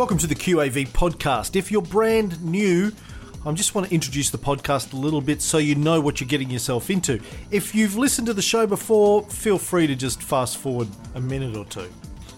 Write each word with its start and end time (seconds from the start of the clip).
Welcome 0.00 0.16
to 0.16 0.26
the 0.26 0.34
QAV 0.34 0.88
podcast. 0.88 1.56
If 1.56 1.70
you're 1.70 1.82
brand 1.82 2.42
new, 2.42 2.90
I 3.44 3.52
just 3.52 3.74
want 3.74 3.88
to 3.88 3.94
introduce 3.94 4.30
the 4.30 4.38
podcast 4.38 4.94
a 4.94 4.96
little 4.96 5.20
bit 5.20 5.42
so 5.42 5.58
you 5.58 5.74
know 5.74 6.00
what 6.00 6.22
you're 6.22 6.26
getting 6.26 6.48
yourself 6.48 6.88
into. 6.88 7.20
If 7.50 7.74
you've 7.74 7.98
listened 7.98 8.26
to 8.28 8.32
the 8.32 8.40
show 8.40 8.66
before, 8.66 9.24
feel 9.24 9.58
free 9.58 9.86
to 9.86 9.94
just 9.94 10.22
fast 10.22 10.56
forward 10.56 10.88
a 11.14 11.20
minute 11.20 11.54
or 11.54 11.66
two. 11.66 11.86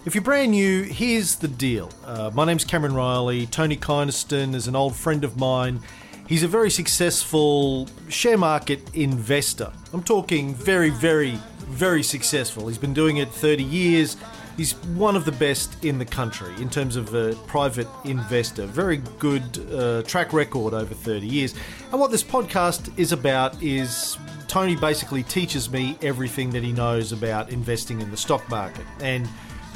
If 0.03 0.13
you're 0.13 0.25
brand 0.25 0.51
new, 0.51 0.83
here's 0.83 1.37
the 1.37 1.47
deal. 1.47 1.89
Uh, 2.05 2.31
my 2.33 2.43
name's 2.43 2.65
Cameron 2.65 2.95
Reilly. 2.95 3.45
Tony 3.45 3.77
Kynaston 3.77 4.55
is 4.55 4.67
an 4.67 4.75
old 4.75 4.93
friend 4.93 5.23
of 5.23 5.37
mine. 5.37 5.79
He's 6.27 6.43
a 6.43 6.49
very 6.49 6.69
successful 6.69 7.87
share 8.09 8.37
market 8.37 8.93
investor. 8.93 9.71
I'm 9.93 10.03
talking 10.03 10.53
very, 10.53 10.89
very, 10.89 11.39
very 11.59 12.03
successful. 12.03 12.67
He's 12.67 12.77
been 12.77 12.93
doing 12.93 13.17
it 13.17 13.29
30 13.29 13.63
years. 13.63 14.17
He's 14.55 14.73
one 14.95 15.15
of 15.15 15.25
the 15.25 15.31
best 15.31 15.83
in 15.83 15.97
the 15.97 16.05
country 16.05 16.53
in 16.61 16.69
terms 16.69 16.95
of 16.95 17.13
a 17.15 17.33
private 17.47 17.87
investor. 18.05 18.65
Very 18.65 18.97
good 19.17 19.43
uh, 19.73 20.03
track 20.03 20.31
record 20.31 20.73
over 20.73 20.93
30 20.93 21.25
years. 21.25 21.55
And 21.91 21.99
what 21.99 22.11
this 22.11 22.23
podcast 22.23 22.97
is 22.99 23.11
about 23.11 23.61
is 23.63 24.17
Tony 24.47 24.75
basically 24.75 25.23
teaches 25.23 25.71
me 25.71 25.97
everything 26.03 26.51
that 26.51 26.61
he 26.61 26.71
knows 26.71 27.11
about 27.11 27.49
investing 27.49 28.01
in 28.01 28.11
the 28.11 28.17
stock 28.17 28.47
market, 28.49 28.85
and 28.99 29.27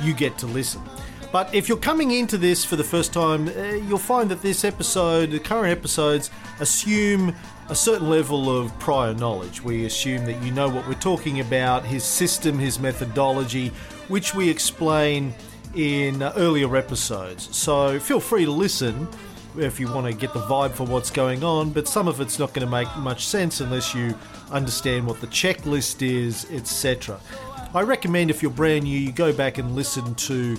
you 0.02 0.14
get 0.14 0.38
to 0.38 0.46
listen. 0.46 0.82
But 1.32 1.54
if 1.54 1.68
you're 1.68 1.78
coming 1.80 2.12
into 2.12 2.38
this 2.38 2.64
for 2.64 2.76
the 2.76 2.84
first 2.84 3.12
time, 3.12 3.48
uh, 3.50 3.74
you'll 3.88 3.98
find 3.98 4.30
that 4.30 4.42
this 4.42 4.64
episode, 4.64 5.32
the 5.32 5.40
current 5.40 5.76
episodes, 5.76 6.30
assume 6.60 7.36
a 7.70 7.76
certain 7.76 8.10
level 8.10 8.56
of 8.56 8.78
prior 8.80 9.14
knowledge. 9.14 9.62
We 9.62 9.86
assume 9.86 10.26
that 10.26 10.42
you 10.42 10.52
know 10.52 10.70
what 10.70 10.88
we're 10.88 10.94
talking 10.94 11.40
about, 11.40 11.84
his 11.84 12.04
system, 12.04 12.58
his 12.58 12.80
methodology, 12.80 13.72
which 14.08 14.34
we 14.34 14.50
explain 14.50 15.34
in 15.76 16.22
uh, 16.22 16.34
earlier 16.36 16.76
episodes. 16.76 17.56
So 17.56 18.00
feel 18.00 18.20
free 18.20 18.46
to 18.46 18.52
listen 18.52 19.08
if 19.58 19.80
you 19.80 19.92
want 19.92 20.06
to 20.06 20.14
get 20.14 20.34
the 20.34 20.42
vibe 20.42 20.72
for 20.72 20.86
what's 20.86 21.10
going 21.10 21.44
on, 21.44 21.72
but 21.72 21.88
some 21.88 22.08
of 22.08 22.22
it's 22.22 22.38
not 22.38 22.54
going 22.54 22.66
to 22.66 22.72
make 22.72 22.88
much 22.98 23.26
sense 23.26 23.60
unless 23.60 23.94
you 23.94 24.16
understand 24.52 25.06
what 25.06 25.20
the 25.20 25.28
checklist 25.28 26.02
is, 26.02 26.46
etc. 26.52 27.20
I 27.74 27.82
recommend 27.82 28.30
if 28.30 28.42
you're 28.42 28.52
brand 28.52 28.84
new, 28.84 28.98
you 28.98 29.12
go 29.12 29.34
back 29.34 29.58
and 29.58 29.76
listen 29.76 30.16
to 30.16 30.58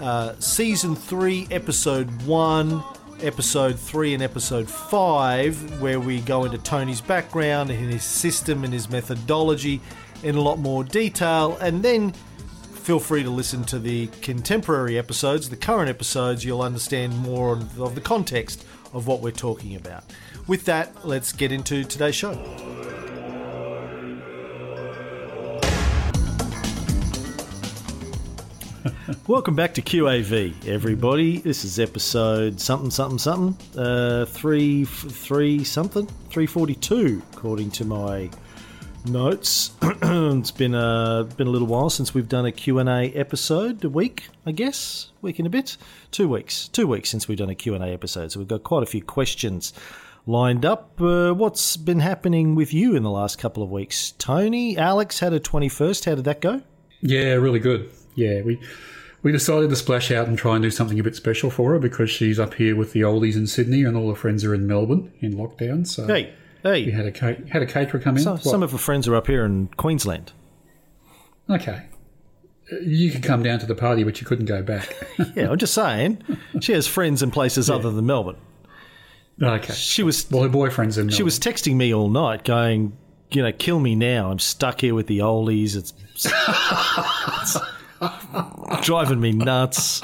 uh, 0.00 0.34
season 0.38 0.94
3, 0.96 1.48
episode 1.50 2.10
1, 2.22 2.82
episode 3.20 3.78
3, 3.78 4.14
and 4.14 4.22
episode 4.22 4.68
5, 4.68 5.80
where 5.80 6.00
we 6.00 6.20
go 6.20 6.44
into 6.44 6.58
Tony's 6.58 7.00
background 7.00 7.70
and 7.70 7.92
his 7.92 8.04
system 8.04 8.64
and 8.64 8.72
his 8.72 8.88
methodology 8.88 9.80
in 10.22 10.34
a 10.36 10.40
lot 10.40 10.58
more 10.58 10.84
detail, 10.84 11.56
and 11.60 11.82
then 11.82 12.12
feel 12.88 12.98
free 12.98 13.22
to 13.22 13.28
listen 13.28 13.62
to 13.62 13.78
the 13.78 14.06
contemporary 14.22 14.96
episodes, 14.96 15.50
the 15.50 15.56
current 15.56 15.90
episodes, 15.90 16.42
you'll 16.42 16.62
understand 16.62 17.14
more 17.18 17.58
of 17.78 17.94
the 17.94 18.00
context 18.00 18.64
of 18.94 19.06
what 19.06 19.20
we're 19.20 19.30
talking 19.30 19.76
about. 19.76 20.04
With 20.46 20.64
that, 20.64 21.06
let's 21.06 21.30
get 21.30 21.52
into 21.52 21.84
today's 21.84 22.14
show. 22.14 22.30
Welcome 29.26 29.54
back 29.54 29.74
to 29.74 29.82
QAV, 29.82 30.66
everybody. 30.66 31.40
This 31.40 31.66
is 31.66 31.78
episode 31.78 32.58
something, 32.58 32.90
something, 32.90 33.18
something, 33.18 33.78
uh, 33.78 34.24
three, 34.24 34.86
three 34.86 35.62
something, 35.62 36.06
three 36.30 36.46
forty-two, 36.46 37.22
according 37.34 37.70
to 37.72 37.84
my 37.84 38.30
notes. 39.06 39.72
it's 39.82 40.50
been 40.50 40.74
a 40.74 41.28
been 41.36 41.46
a 41.46 41.50
little 41.50 41.68
while 41.68 41.90
since 41.90 42.14
we've 42.14 42.28
done 42.28 42.46
a 42.46 42.52
Q 42.52 42.78
and 42.78 42.88
A 42.88 43.10
episode. 43.12 43.84
A 43.84 43.88
week, 43.88 44.28
I 44.46 44.52
guess, 44.52 45.10
week 45.22 45.38
and 45.38 45.46
a 45.46 45.50
bit, 45.50 45.76
two 46.10 46.28
weeks, 46.28 46.68
two 46.68 46.86
weeks 46.86 47.10
since 47.10 47.28
we've 47.28 47.38
done 47.38 47.50
a 47.50 47.54
Q 47.54 47.74
and 47.74 47.84
A 47.84 47.88
episode. 47.88 48.32
So 48.32 48.40
we've 48.40 48.48
got 48.48 48.62
quite 48.62 48.82
a 48.82 48.86
few 48.86 49.02
questions 49.02 49.72
lined 50.26 50.64
up. 50.64 51.00
Uh, 51.00 51.32
what's 51.32 51.76
been 51.76 52.00
happening 52.00 52.54
with 52.54 52.72
you 52.74 52.96
in 52.96 53.02
the 53.02 53.10
last 53.10 53.38
couple 53.38 53.62
of 53.62 53.70
weeks, 53.70 54.12
Tony? 54.12 54.76
Alex 54.76 55.20
had 55.20 55.32
a 55.32 55.40
twenty-first. 55.40 56.04
How 56.04 56.14
did 56.14 56.24
that 56.24 56.40
go? 56.40 56.62
Yeah, 57.00 57.34
really 57.34 57.60
good. 57.60 57.90
Yeah, 58.14 58.42
we 58.42 58.60
we 59.22 59.32
decided 59.32 59.70
to 59.70 59.76
splash 59.76 60.10
out 60.10 60.28
and 60.28 60.38
try 60.38 60.54
and 60.54 60.62
do 60.62 60.70
something 60.70 60.98
a 60.98 61.02
bit 61.02 61.16
special 61.16 61.50
for 61.50 61.72
her 61.72 61.78
because 61.78 62.10
she's 62.10 62.38
up 62.38 62.54
here 62.54 62.76
with 62.76 62.92
the 62.92 63.00
oldies 63.00 63.36
in 63.36 63.46
Sydney 63.46 63.82
and 63.82 63.96
all 63.96 64.08
her 64.08 64.14
friends 64.14 64.44
are 64.44 64.54
in 64.54 64.66
Melbourne 64.66 65.12
in 65.20 65.34
lockdown. 65.34 65.86
So 65.86 66.06
Hey, 66.06 66.32
hey. 66.74 66.84
we 66.86 66.92
had 66.92 67.06
a 67.06 67.12
ca- 67.12 67.36
had 67.50 67.62
a 67.62 67.66
caterer 67.66 68.00
come 68.00 68.16
in. 68.16 68.22
Some, 68.22 68.38
some 68.38 68.62
of 68.62 68.72
her 68.72 68.78
friends 68.78 69.06
are 69.08 69.14
up 69.16 69.26
here 69.26 69.44
in 69.44 69.68
Queensland. 69.76 70.32
okay, 71.50 71.82
Uh, 72.72 72.76
you 72.82 73.10
could 73.10 73.22
come 73.22 73.42
down 73.42 73.58
to 73.60 73.66
the 73.66 73.74
party, 73.74 74.04
but 74.04 74.20
you 74.20 74.26
couldn't 74.26 74.46
go 74.46 74.62
back. 74.62 74.94
Yeah, 75.34 75.50
I'm 75.50 75.58
just 75.58 75.74
saying. 75.74 76.22
She 76.60 76.72
has 76.72 76.86
friends 76.86 77.22
in 77.22 77.30
places 77.30 77.68
other 77.70 77.90
than 77.90 78.06
Melbourne. 78.06 78.36
okay. 79.42 79.72
She 79.72 80.02
was 80.02 80.30
Well, 80.30 80.42
her 80.42 80.48
boyfriend's 80.48 80.96
in. 80.98 81.06
Melbourne. 81.06 81.16
she 81.16 81.22
was 81.22 81.38
texting 81.38 81.74
me 81.76 81.92
all 81.94 82.08
night, 82.08 82.44
going, 82.44 82.96
you 83.30 83.42
know, 83.42 83.52
kill 83.52 83.80
me 83.80 83.94
now. 83.94 84.30
I'm 84.30 84.38
stuck 84.38 84.80
here 84.80 84.94
with 84.94 85.06
the 85.06 85.18
oldies. 85.20 85.76
It's, 85.76 85.92
it's 88.00 88.86
driving 88.86 89.20
me 89.20 89.32
nuts. 89.32 90.02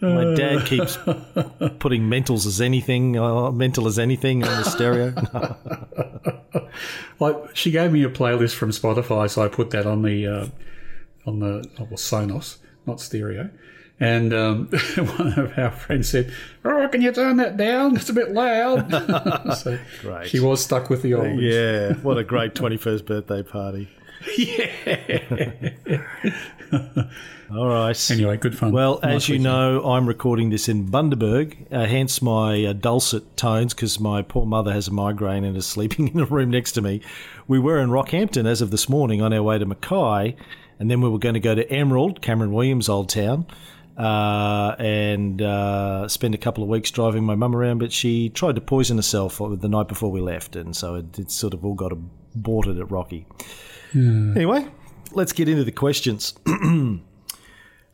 My 0.00 0.34
dad 0.34 0.64
keeps 0.66 0.96
putting 1.78 2.02
mentals 2.02 2.46
as 2.46 2.60
anything, 2.60 3.18
uh, 3.18 3.50
mental 3.50 3.86
as 3.88 3.98
anything 3.98 4.44
on 4.44 4.62
the 4.62 4.70
stereo. 4.70 5.12
Like 7.20 7.56
she 7.56 7.70
gave 7.70 7.92
me 7.92 8.04
a 8.04 8.08
playlist 8.10 8.54
from 8.54 8.70
Spotify, 8.70 9.28
so 9.28 9.42
I 9.42 9.48
put 9.48 9.70
that 9.70 9.86
on 9.86 10.02
the 10.02 10.26
uh, 10.26 10.46
on 11.26 11.40
the 11.40 11.68
oh, 11.78 11.84
well, 11.84 11.96
Sonos, 11.96 12.58
not 12.86 13.00
stereo. 13.00 13.50
And 14.00 14.32
um, 14.32 14.66
one 14.96 15.32
of 15.36 15.58
our 15.58 15.72
friends 15.72 16.08
said, 16.08 16.32
"Oh, 16.64 16.88
can 16.88 17.02
you 17.02 17.10
turn 17.10 17.38
that 17.38 17.56
down? 17.56 17.96
It's 17.96 18.08
a 18.08 18.12
bit 18.12 18.30
loud." 18.30 18.88
so 19.56 19.78
Great. 20.02 20.28
she 20.28 20.38
was 20.38 20.62
stuck 20.62 20.88
with 20.88 21.02
the 21.02 21.14
old. 21.14 21.40
yeah, 21.40 21.94
what 21.94 22.18
a 22.18 22.24
great 22.24 22.54
21st 22.54 23.04
birthday 23.04 23.42
party. 23.42 23.88
All 27.50 27.66
right. 27.66 28.10
Anyway, 28.10 28.36
good 28.36 28.56
fun. 28.58 28.72
Well, 28.72 29.00
Nice 29.02 29.14
as 29.24 29.28
you 29.28 29.34
weekend. 29.34 29.44
know, 29.44 29.90
I'm 29.90 30.06
recording 30.06 30.50
this 30.50 30.68
in 30.68 30.86
Bundaberg, 30.86 31.72
uh, 31.72 31.86
hence 31.86 32.20
my 32.20 32.64
uh, 32.64 32.72
dulcet 32.74 33.36
tones 33.36 33.72
because 33.72 33.98
my 33.98 34.20
poor 34.22 34.44
mother 34.44 34.72
has 34.72 34.88
a 34.88 34.92
migraine 34.92 35.44
and 35.44 35.56
is 35.56 35.66
sleeping 35.66 36.08
in 36.14 36.20
a 36.20 36.26
room 36.26 36.50
next 36.50 36.72
to 36.72 36.82
me. 36.82 37.00
We 37.46 37.58
were 37.58 37.78
in 37.78 37.88
Rockhampton 37.88 38.46
as 38.46 38.60
of 38.60 38.70
this 38.70 38.88
morning 38.88 39.22
on 39.22 39.32
our 39.32 39.42
way 39.42 39.58
to 39.58 39.64
Mackay, 39.64 40.36
and 40.78 40.90
then 40.90 41.00
we 41.00 41.08
were 41.08 41.18
going 41.18 41.34
to 41.34 41.40
go 41.40 41.54
to 41.54 41.68
Emerald, 41.70 42.20
Cameron 42.20 42.52
Williams' 42.52 42.90
old 42.90 43.08
town, 43.08 43.46
uh, 43.96 44.74
and 44.78 45.40
uh, 45.40 46.06
spend 46.08 46.34
a 46.34 46.38
couple 46.38 46.62
of 46.62 46.68
weeks 46.68 46.90
driving 46.90 47.24
my 47.24 47.34
mum 47.34 47.56
around. 47.56 47.78
But 47.78 47.92
she 47.92 48.28
tried 48.28 48.56
to 48.56 48.60
poison 48.60 48.98
herself 48.98 49.38
the 49.38 49.68
night 49.68 49.88
before 49.88 50.10
we 50.10 50.20
left, 50.20 50.54
and 50.54 50.76
so 50.76 50.96
it, 50.96 51.18
it 51.18 51.30
sort 51.30 51.54
of 51.54 51.64
all 51.64 51.74
got 51.74 51.92
aborted 51.92 52.78
at 52.78 52.90
Rocky. 52.90 53.26
Anyway, 53.94 54.66
let's 55.12 55.32
get 55.32 55.48
into 55.48 55.64
the 55.64 55.72
questions. 55.72 56.34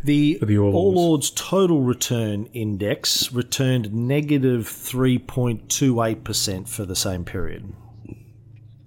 the 0.02 0.38
the 0.42 0.56
All 0.56 0.74
All 0.74 0.98
Ords. 0.98 1.30
Total 1.30 1.80
return 1.82 2.46
index 2.54 3.30
returned 3.32 3.92
negative 3.92 4.64
3.28% 4.66 6.68
for 6.68 6.86
the 6.86 6.96
same 6.96 7.24
period. 7.24 7.72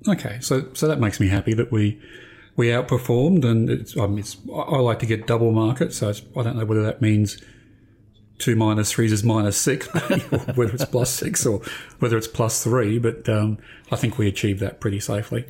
Okay, 0.08 0.38
so 0.42 0.68
so 0.74 0.88
that 0.88 1.00
makes 1.00 1.20
me 1.20 1.28
happy 1.28 1.54
that 1.54 1.72
we 1.72 2.02
we 2.56 2.68
outperformed, 2.68 3.46
and 3.46 3.70
it's, 3.70 3.98
I, 3.98 4.08
mean, 4.08 4.20
it's 4.20 4.38
I 4.52 4.56
I 4.60 4.80
like 4.80 5.00
to 5.00 5.06
get 5.06 5.28
double 5.28 5.52
market, 5.52 5.94
so 5.94 6.10
it's, 6.10 6.22
I 6.36 6.44
don't 6.44 6.58
know 6.58 6.66
whether 6.66 6.84
that 6.84 7.02
means 7.02 7.42
two 8.40 8.56
minus 8.56 8.92
threes 8.92 9.12
is 9.12 9.24
minus 9.24 9.58
six, 9.58 9.88
whether 10.56 10.74
it's 10.74 10.86
plus 10.86 11.12
six 11.12 11.46
or 11.46 11.62
whether 12.00 12.18
it's 12.18 12.28
plus 12.28 12.64
three, 12.64 13.00
but 13.00 13.28
um, 13.30 13.58
I 13.92 13.96
think 13.96 14.18
we 14.18 14.28
achieved 14.28 14.60
that 14.62 14.80
pretty 14.80 15.00
safely. 15.00 15.46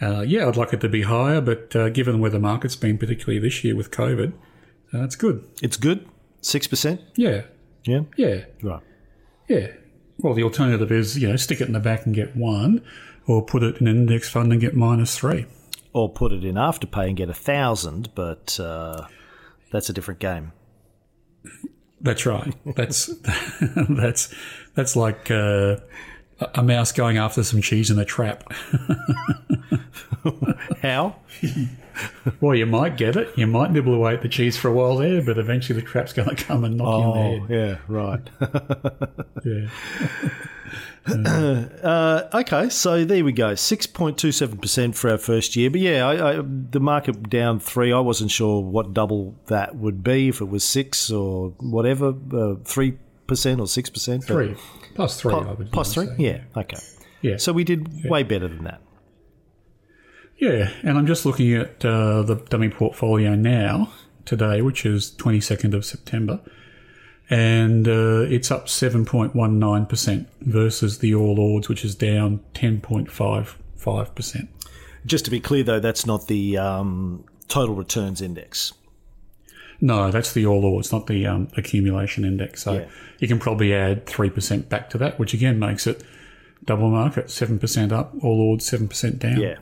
Uh, 0.00 0.20
yeah, 0.20 0.46
I'd 0.46 0.56
like 0.56 0.72
it 0.72 0.80
to 0.82 0.88
be 0.88 1.02
higher, 1.02 1.40
but 1.40 1.74
uh, 1.74 1.88
given 1.88 2.20
where 2.20 2.30
the 2.30 2.38
market's 2.38 2.76
been, 2.76 2.98
particularly 2.98 3.40
this 3.40 3.64
year 3.64 3.74
with 3.74 3.90
COVID, 3.90 4.32
uh, 4.94 5.02
it's 5.02 5.16
good. 5.16 5.44
It's 5.60 5.76
good? 5.76 6.06
6%? 6.42 7.00
Yeah, 7.16 7.42
Yeah. 7.84 8.02
yeah. 8.16 8.44
Right. 8.62 8.82
Yeah. 9.48 9.68
Well, 10.18 10.34
the 10.34 10.42
alternative 10.44 10.92
is, 10.92 11.18
you 11.18 11.28
know, 11.28 11.36
stick 11.36 11.60
it 11.60 11.66
in 11.66 11.72
the 11.72 11.80
back 11.80 12.06
and 12.06 12.14
get 12.14 12.36
one, 12.36 12.84
or 13.26 13.44
put 13.44 13.62
it 13.64 13.80
in 13.80 13.88
an 13.88 13.96
index 13.96 14.28
fund 14.28 14.52
and 14.52 14.60
get 14.60 14.74
minus 14.76 15.16
three. 15.18 15.46
Or 15.92 16.08
put 16.12 16.32
it 16.32 16.44
in 16.44 16.54
Afterpay 16.54 17.08
and 17.08 17.16
get 17.16 17.28
a 17.28 17.34
thousand, 17.34 18.14
but 18.14 18.58
uh, 18.60 19.06
that's 19.72 19.88
a 19.90 19.92
different 19.92 20.20
game. 20.20 20.52
That's 22.00 22.24
right. 22.26 22.54
That's 22.76 23.06
that's 23.88 24.32
that's 24.74 24.94
like 24.96 25.30
uh, 25.30 25.76
a- 26.54 26.62
mouse 26.62 26.92
going 26.92 27.18
after 27.18 27.42
some 27.42 27.60
cheese 27.60 27.90
in 27.90 27.98
a 27.98 28.04
trap. 28.04 28.44
How? 30.82 31.16
Well, 32.40 32.54
you 32.54 32.66
might 32.66 32.96
get 32.96 33.16
it. 33.16 33.36
You 33.36 33.46
might 33.48 33.72
nibble 33.72 33.94
away 33.94 34.14
at 34.14 34.22
the 34.22 34.28
cheese 34.28 34.56
for 34.56 34.68
a 34.68 34.72
while 34.72 34.96
there, 34.96 35.20
but 35.22 35.38
eventually 35.38 35.80
the 35.80 35.86
trap's 35.86 36.12
going 36.12 36.28
to 36.28 36.36
come 36.36 36.62
and 36.64 36.76
knock 36.76 37.02
you 37.02 37.14
in 37.22 37.48
the 37.48 37.50
head. 37.50 37.50
yeah, 37.50 37.78
right. 37.88 38.20
Yeah. 39.44 39.68
Uh, 41.82 42.28
okay, 42.34 42.68
so 42.68 43.04
there 43.04 43.24
we 43.24 43.32
go. 43.32 43.52
6.27% 43.52 44.94
for 44.94 45.10
our 45.10 45.18
first 45.18 45.56
year. 45.56 45.70
But 45.70 45.80
yeah, 45.80 46.06
I, 46.06 46.38
I, 46.38 46.42
the 46.42 46.80
market 46.80 47.28
down 47.30 47.60
three. 47.60 47.92
I 47.92 48.00
wasn't 48.00 48.30
sure 48.30 48.60
what 48.62 48.92
double 48.94 49.34
that 49.46 49.76
would 49.76 50.02
be, 50.02 50.28
if 50.28 50.40
it 50.40 50.46
was 50.46 50.64
six 50.64 51.10
or 51.10 51.50
whatever, 51.60 52.08
uh, 52.08 52.56
3% 52.64 52.98
or 53.28 53.30
6%. 53.30 54.18
but- 54.18 54.26
Three 54.26 54.56
plus 54.94 55.20
three. 55.20 55.34
I 55.34 55.52
would 55.52 55.70
Plus 55.72 55.94
three? 55.94 56.06
say. 56.06 56.14
Yeah, 56.18 56.40
okay. 56.56 56.78
Yeah. 57.22 57.36
So 57.36 57.52
we 57.52 57.64
did 57.64 58.04
way 58.04 58.22
better 58.22 58.48
than 58.48 58.64
that. 58.64 58.80
Yeah, 60.38 60.70
and 60.82 60.96
I'm 60.98 61.06
just 61.06 61.26
looking 61.26 61.52
at 61.54 61.84
uh, 61.84 62.22
the 62.22 62.36
dummy 62.48 62.68
portfolio 62.68 63.34
now, 63.34 63.92
today, 64.24 64.62
which 64.62 64.86
is 64.86 65.10
22nd 65.18 65.74
of 65.74 65.84
September, 65.84 66.40
and 67.30 67.86
uh, 67.86 68.24
it's 68.28 68.50
up 68.50 68.66
7.19% 68.66 70.26
versus 70.40 70.98
the 70.98 71.14
All 71.14 71.38
Ords, 71.38 71.68
which 71.68 71.84
is 71.84 71.94
down 71.94 72.40
10.55%. 72.54 74.48
Just 75.06 75.24
to 75.24 75.30
be 75.30 75.40
clear, 75.40 75.62
though, 75.62 75.80
that's 75.80 76.06
not 76.06 76.26
the 76.26 76.56
um, 76.58 77.24
total 77.48 77.74
returns 77.74 78.20
index. 78.20 78.72
No, 79.80 80.10
that's 80.10 80.32
the 80.32 80.44
All 80.46 80.64
Ords, 80.64 80.90
not 80.92 81.06
the 81.06 81.26
um, 81.26 81.48
accumulation 81.56 82.24
index. 82.24 82.62
So 82.62 82.72
Yeah. 82.74 82.86
you 83.20 83.28
can 83.28 83.38
probably 83.38 83.72
add 83.74 84.06
3% 84.06 84.68
back 84.68 84.90
to 84.90 84.98
that, 84.98 85.18
which 85.18 85.32
again 85.34 85.58
makes 85.58 85.86
it 85.86 86.02
double 86.64 86.90
market, 86.90 87.26
7% 87.26 87.92
up, 87.92 88.12
All 88.22 88.40
Ords 88.40 88.68
7% 88.68 89.18
down. 89.18 89.40
Yeah. 89.40 89.56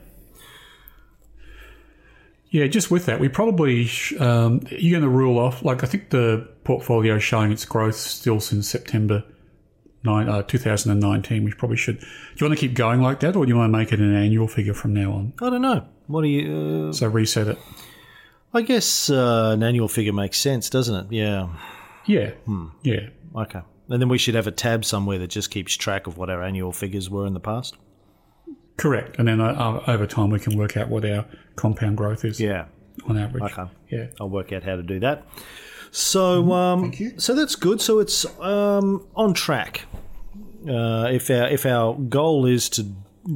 Yeah, 2.57 2.67
just 2.67 2.89
with 2.89 3.05
that, 3.05 3.19
we 3.19 3.29
probably 3.29 3.85
sh- 3.85 4.13
um, 4.19 4.61
you're 4.71 4.99
going 4.99 5.09
to 5.11 5.15
rule 5.23 5.37
off. 5.37 5.63
Like 5.63 5.83
I 5.83 5.87
think 5.87 6.09
the 6.09 6.47
portfolio 6.63 7.15
is 7.17 7.23
showing 7.23 7.51
its 7.51 7.65
growth 7.65 7.95
still 7.95 8.39
since 8.39 8.67
September 8.69 9.23
nine, 10.03 10.27
uh, 10.29 10.41
2019. 10.43 11.43
We 11.43 11.51
probably 11.53 11.77
should. 11.77 11.99
Do 11.99 12.05
you 12.39 12.47
want 12.47 12.57
to 12.59 12.67
keep 12.67 12.73
going 12.75 13.01
like 13.01 13.19
that, 13.19 13.35
or 13.35 13.45
do 13.45 13.49
you 13.51 13.57
want 13.57 13.71
to 13.71 13.77
make 13.77 13.91
it 13.93 13.99
an 13.99 14.15
annual 14.15 14.47
figure 14.47 14.73
from 14.73 14.93
now 14.93 15.11
on? 15.11 15.33
I 15.41 15.49
don't 15.51 15.61
know. 15.61 15.85
What 16.07 16.21
do 16.23 16.29
you. 16.29 16.87
Uh, 16.89 16.93
So 16.93 17.07
reset 17.07 17.47
it. 17.47 17.57
I 18.53 18.61
guess 18.61 19.09
uh, 19.09 19.51
an 19.53 19.61
annual 19.61 19.87
figure 19.89 20.13
makes 20.13 20.39
sense, 20.39 20.69
doesn't 20.69 20.95
it? 20.95 21.07
Yeah. 21.11 21.49
Yeah, 22.05 22.29
Hmm. 22.45 22.67
yeah, 22.83 23.09
Okay. 23.35 23.61
And 23.89 24.01
then 24.01 24.09
we 24.09 24.17
should 24.17 24.35
have 24.35 24.47
a 24.47 24.51
tab 24.51 24.83
somewhere 24.85 25.17
that 25.19 25.29
just 25.29 25.51
keeps 25.51 25.75
track 25.75 26.07
of 26.07 26.17
what 26.17 26.29
our 26.29 26.41
annual 26.41 26.71
figures 26.71 27.09
were 27.09 27.27
in 27.27 27.33
the 27.33 27.39
past. 27.41 27.75
Correct. 28.77 29.17
And 29.19 29.27
then 29.27 29.41
uh, 29.41 29.83
over 29.87 30.05
time, 30.07 30.29
we 30.29 30.39
can 30.39 30.57
work 30.57 30.77
out 30.77 30.89
what 30.89 31.03
our 31.05 31.25
compound 31.55 31.97
growth 31.97 32.23
is 32.25 32.39
Yeah. 32.39 32.65
on 33.07 33.17
average. 33.17 33.43
Okay. 33.51 33.69
Yeah. 33.89 34.07
I'll 34.19 34.29
work 34.29 34.51
out 34.53 34.63
how 34.63 34.75
to 34.75 34.83
do 34.83 34.99
that. 34.99 35.25
So, 35.91 36.51
um, 36.53 36.91
so 37.17 37.33
that's 37.33 37.55
good. 37.55 37.81
So 37.81 37.99
it's 37.99 38.25
um, 38.39 39.05
on 39.15 39.33
track. 39.33 39.85
Uh, 40.67 41.07
if 41.11 41.29
our 41.29 41.47
if 41.47 41.65
our 41.65 41.93
goal 41.95 42.45
is 42.45 42.67
to 42.69 42.83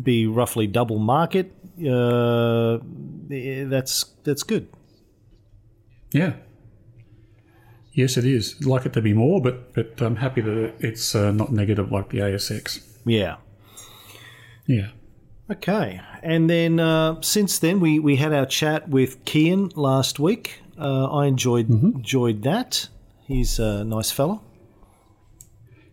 be 0.04 0.28
roughly 0.28 0.68
double 0.68 1.00
market, 1.00 1.54
uh, 1.86 2.76
eh, 3.32 3.64
that's 3.66 4.04
that's 4.24 4.44
good. 4.44 4.68
Yeah. 6.12 6.34
Yes, 7.94 8.18
it 8.18 8.26
is. 8.26 8.56
I'd 8.60 8.66
like 8.68 8.86
it 8.86 8.94
to 8.94 9.02
be 9.02 9.14
more, 9.14 9.42
but 9.42 9.74
but 9.74 10.02
I'm 10.02 10.18
happy 10.18 10.42
that 10.42 10.74
it's 10.80 11.16
uh, 11.16 11.32
not 11.32 11.52
negative 11.54 11.92
like 11.92 12.10
the 12.10 12.20
ASX. 12.20 12.86
Yeah. 13.06 13.38
Yeah. 14.68 14.90
Okay. 15.52 16.02
And 16.24 16.50
then 16.50 16.80
uh, 16.80 17.22
since 17.22 17.60
then, 17.60 17.80
we, 17.80 18.00
we 18.00 18.16
had 18.16 18.34
our 18.34 18.46
chat 18.46 18.88
with 18.90 19.24
Kian 19.26 19.76
last 19.76 20.20
week. 20.20 20.62
Uh, 20.78 21.06
I 21.06 21.26
enjoyed 21.26 21.70
enjoyed 21.70 22.44
that. 22.44 22.88
He's 23.28 23.60
a 23.60 23.84
nice 23.84 24.12
fella. 24.12 24.42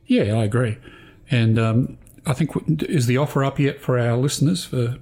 Yeah, 0.06 0.34
I 0.34 0.44
agree. 0.44 0.78
And 1.30 1.58
um, 1.58 1.98
I 2.24 2.32
think 2.32 2.82
is 2.84 3.06
the 3.06 3.16
offer 3.16 3.44
up 3.44 3.58
yet 3.58 3.80
for 3.80 3.98
our 3.98 4.16
listeners 4.16 4.64
for 4.64 4.96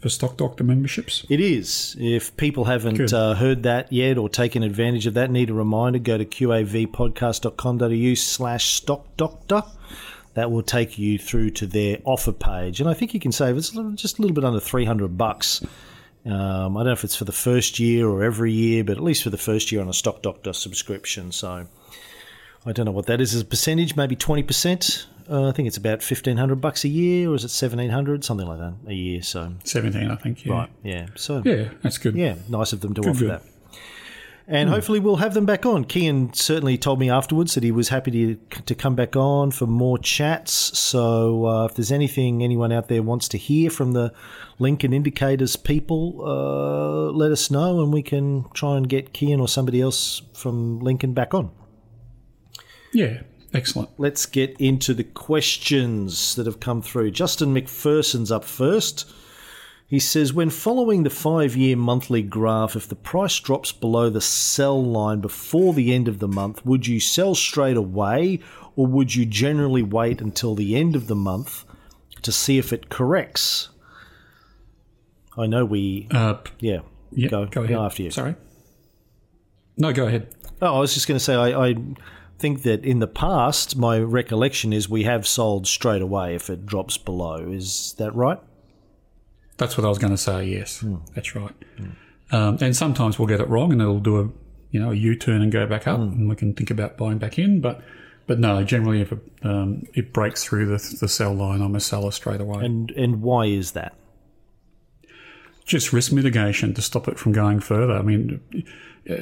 for 0.00 0.08
Stock 0.08 0.36
Doctor 0.36 0.64
memberships? 0.64 1.26
It 1.28 1.40
is. 1.40 1.96
If 1.98 2.36
people 2.36 2.64
haven't 2.64 3.12
uh, 3.12 3.34
heard 3.34 3.64
that 3.64 3.92
yet 3.92 4.16
or 4.16 4.28
taken 4.28 4.62
advantage 4.62 5.06
of 5.06 5.14
that, 5.14 5.30
need 5.30 5.50
a 5.50 5.54
reminder, 5.54 5.98
go 5.98 6.16
to 6.18 6.24
qavpodcast.com.au 6.24 8.14
slash 8.14 8.74
stock 8.74 9.16
doctor. 9.16 9.64
That 10.34 10.50
will 10.50 10.62
take 10.62 10.98
you 10.98 11.18
through 11.18 11.50
to 11.50 11.66
their 11.66 11.98
offer 12.04 12.32
page. 12.32 12.80
And 12.80 12.88
I 12.88 12.94
think 12.94 13.12
you 13.14 13.20
can 13.20 13.32
save 13.32 13.56
it's 13.56 13.70
just 13.70 14.18
a 14.18 14.22
little 14.22 14.34
bit 14.34 14.44
under 14.44 14.60
300 14.60 15.18
bucks. 15.18 15.62
Um, 16.24 16.76
I 16.76 16.80
don't 16.80 16.86
know 16.86 16.92
if 16.92 17.04
it's 17.04 17.16
for 17.16 17.24
the 17.24 17.32
first 17.32 17.78
year 17.80 18.06
or 18.08 18.22
every 18.22 18.52
year, 18.52 18.84
but 18.84 18.96
at 18.96 19.02
least 19.02 19.22
for 19.22 19.30
the 19.30 19.38
first 19.38 19.72
year 19.72 19.80
on 19.80 19.88
a 19.88 19.92
Stock 19.92 20.22
Doctor 20.22 20.52
subscription. 20.52 21.32
So 21.32 21.66
I 22.66 22.72
don't 22.72 22.84
know 22.86 22.92
what 22.92 23.06
that 23.06 23.20
is 23.20 23.34
as 23.34 23.40
a 23.40 23.44
percentage, 23.44 23.96
maybe 23.96 24.14
20%. 24.14 25.06
Uh, 25.30 25.48
I 25.48 25.52
think 25.52 25.68
it's 25.68 25.76
about 25.76 25.98
1500 26.02 26.60
bucks 26.60 26.84
a 26.84 26.88
year, 26.88 27.30
or 27.30 27.34
is 27.34 27.42
it 27.44 27.48
1700 27.52 28.24
Something 28.24 28.46
like 28.46 28.58
that 28.58 28.72
a 28.86 28.94
year. 28.94 29.22
So, 29.22 29.52
Seventeen, 29.62 30.10
I 30.10 30.16
think. 30.16 30.44
Yeah. 30.46 30.52
right, 30.54 30.70
yeah. 30.82 31.06
So, 31.16 31.42
Yeah, 31.44 31.68
that's 31.82 31.98
good. 31.98 32.14
yeah, 32.16 32.36
nice 32.48 32.72
of 32.72 32.80
them 32.80 32.94
to 32.94 33.02
offer 33.02 33.12
good. 33.18 33.30
that. 33.32 33.42
And 34.50 34.70
hopefully 34.70 34.98
we'll 34.98 35.16
have 35.16 35.34
them 35.34 35.44
back 35.44 35.66
on. 35.66 35.84
Kian 35.84 36.34
certainly 36.34 36.78
told 36.78 36.98
me 36.98 37.10
afterwards 37.10 37.54
that 37.54 37.62
he 37.62 37.70
was 37.70 37.90
happy 37.90 38.10
to, 38.10 38.60
to 38.62 38.74
come 38.74 38.94
back 38.94 39.14
on 39.14 39.50
for 39.50 39.66
more 39.66 39.98
chats. 39.98 40.52
So 40.78 41.46
uh, 41.46 41.64
if 41.66 41.74
there's 41.74 41.92
anything 41.92 42.42
anyone 42.42 42.72
out 42.72 42.88
there 42.88 43.02
wants 43.02 43.28
to 43.28 43.38
hear 43.38 43.68
from 43.68 43.92
the 43.92 44.10
Lincoln 44.58 44.94
Indicators 44.94 45.56
people, 45.56 46.22
uh, 46.24 47.12
let 47.12 47.30
us 47.30 47.50
know 47.50 47.82
and 47.82 47.92
we 47.92 48.02
can 48.02 48.46
try 48.54 48.78
and 48.78 48.88
get 48.88 49.12
Kian 49.12 49.38
or 49.38 49.48
somebody 49.48 49.82
else 49.82 50.22
from 50.32 50.80
Lincoln 50.80 51.12
back 51.12 51.34
on. 51.34 51.50
Yeah, 52.94 53.20
excellent. 53.52 53.90
Let's 53.98 54.24
get 54.24 54.58
into 54.58 54.94
the 54.94 55.04
questions 55.04 56.36
that 56.36 56.46
have 56.46 56.58
come 56.58 56.80
through. 56.80 57.10
Justin 57.10 57.54
McPherson's 57.54 58.32
up 58.32 58.46
first. 58.46 59.12
He 59.88 59.98
says, 60.00 60.34
when 60.34 60.50
following 60.50 61.02
the 61.02 61.10
five 61.10 61.56
year 61.56 61.74
monthly 61.74 62.20
graph, 62.20 62.76
if 62.76 62.86
the 62.86 62.94
price 62.94 63.40
drops 63.40 63.72
below 63.72 64.10
the 64.10 64.20
sell 64.20 64.84
line 64.84 65.20
before 65.20 65.72
the 65.72 65.94
end 65.94 66.08
of 66.08 66.18
the 66.18 66.28
month, 66.28 66.64
would 66.66 66.86
you 66.86 67.00
sell 67.00 67.34
straight 67.34 67.78
away 67.78 68.40
or 68.76 68.86
would 68.86 69.14
you 69.14 69.24
generally 69.24 69.82
wait 69.82 70.20
until 70.20 70.54
the 70.54 70.76
end 70.76 70.94
of 70.94 71.06
the 71.06 71.16
month 71.16 71.64
to 72.20 72.30
see 72.30 72.58
if 72.58 72.70
it 72.70 72.90
corrects? 72.90 73.70
I 75.38 75.46
know 75.46 75.64
we. 75.64 76.06
Uh, 76.10 76.34
Yeah. 76.60 76.80
yeah, 77.10 77.28
go, 77.28 77.46
go, 77.46 77.62
ahead. 77.62 77.78
after 77.78 78.02
you. 78.02 78.10
Sorry. 78.10 78.36
No, 79.78 79.94
go 79.94 80.06
ahead. 80.06 80.28
Oh, 80.60 80.76
I 80.76 80.80
was 80.80 80.92
just 80.92 81.08
going 81.08 81.16
to 81.16 81.24
say, 81.24 81.34
I, 81.34 81.68
I 81.68 81.74
think 82.38 82.62
that 82.64 82.84
in 82.84 82.98
the 82.98 83.06
past, 83.06 83.76
my 83.76 83.98
recollection 84.00 84.74
is 84.74 84.86
we 84.86 85.04
have 85.04 85.26
sold 85.26 85.66
straight 85.66 86.02
away 86.02 86.34
if 86.34 86.50
it 86.50 86.66
drops 86.66 86.98
below. 86.98 87.36
Is 87.36 87.94
that 87.96 88.14
right? 88.14 88.38
That's 89.58 89.76
what 89.76 89.84
I 89.84 89.88
was 89.88 89.98
going 89.98 90.12
to 90.12 90.16
say. 90.18 90.46
Yes, 90.46 90.80
Hmm. 90.80 90.96
that's 91.14 91.34
right. 91.34 91.54
Um, 92.32 92.58
and 92.60 92.74
sometimes 92.76 93.18
we'll 93.18 93.28
get 93.28 93.40
it 93.40 93.48
wrong 93.48 93.72
and 93.72 93.80
it'll 93.82 94.00
do 94.00 94.20
a 94.20 94.28
you 94.70 94.78
know 94.80 94.90
a 94.90 94.94
U 94.94 95.14
turn 95.16 95.40
and 95.42 95.50
go 95.52 95.66
back 95.66 95.86
up, 95.86 95.98
Hmm. 95.98 96.12
and 96.12 96.28
we 96.28 96.36
can 96.36 96.54
think 96.54 96.70
about 96.70 96.96
buying 96.96 97.18
back 97.18 97.38
in. 97.38 97.60
But 97.60 97.80
but 98.26 98.38
no, 98.38 98.62
generally 98.62 99.00
if 99.00 99.10
it, 99.12 99.18
um, 99.42 99.84
it 99.94 100.12
breaks 100.12 100.44
through 100.44 100.66
the, 100.66 100.96
the 101.00 101.08
sell 101.08 101.32
line, 101.34 101.62
I'm 101.62 101.74
a 101.74 101.80
seller 101.80 102.10
straight 102.12 102.40
away. 102.40 102.64
And 102.64 102.90
and 102.92 103.20
why 103.22 103.46
is 103.46 103.72
that? 103.72 103.94
just 105.64 105.92
risk 105.92 106.12
mitigation 106.12 106.72
to 106.72 106.80
stop 106.80 107.08
it 107.08 107.18
from 107.18 107.30
going 107.30 107.60
further. 107.60 107.92
I 107.92 108.00
mean, 108.00 108.40
uh, 109.10 109.14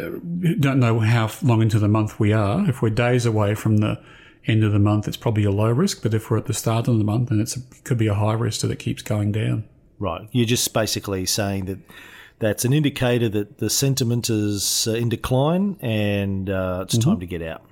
don't 0.61 0.79
know 0.79 1.01
how 1.01 1.29
long 1.43 1.61
into 1.61 1.81
the 1.81 1.89
month 1.89 2.21
we 2.21 2.33
are. 2.33 2.69
If 2.69 2.83
we're 2.83 2.91
days 2.91 3.27
away 3.27 3.57
from 3.57 3.79
the 3.79 4.01
end 4.47 4.63
of 4.63 4.71
the 4.73 4.79
month, 4.79 5.09
it's 5.09 5.17
probably 5.17 5.43
a 5.43 5.51
low 5.51 5.73
risk. 5.73 6.05
But 6.05 6.15
if 6.15 6.31
we're 6.31 6.39
at 6.39 6.47
the 6.47 6.55
start 6.55 6.87
of 6.87 6.99
the 6.99 7.05
month, 7.05 7.31
then 7.31 7.41
it's 7.41 7.57
a, 7.57 7.61
it 7.73 7.83
could 7.83 7.99
be 7.99 8.07
a 8.07 8.15
high 8.15 8.35
risk 8.35 8.61
that 8.61 8.71
it 8.71 8.79
keeps 8.79 9.03
going 9.03 9.33
down. 9.33 9.65
Right. 9.99 10.29
You're 10.33 10.47
just 10.47 10.73
basically 10.73 11.27
saying 11.27 11.67
that 11.67 11.79
that's 12.39 12.65
an 12.65 12.73
indicator 12.73 13.29
that 13.31 13.59
the 13.59 13.71
sentiment 13.71 14.29
is 14.29 14.87
uh, 14.87 14.93
in 14.93 15.09
decline 15.09 15.79
and 15.81 16.51
uh, 16.51 16.81
it's 16.83 16.99
time 16.99 17.21
to 17.21 17.27
get 17.27 17.43
out. 17.43 17.63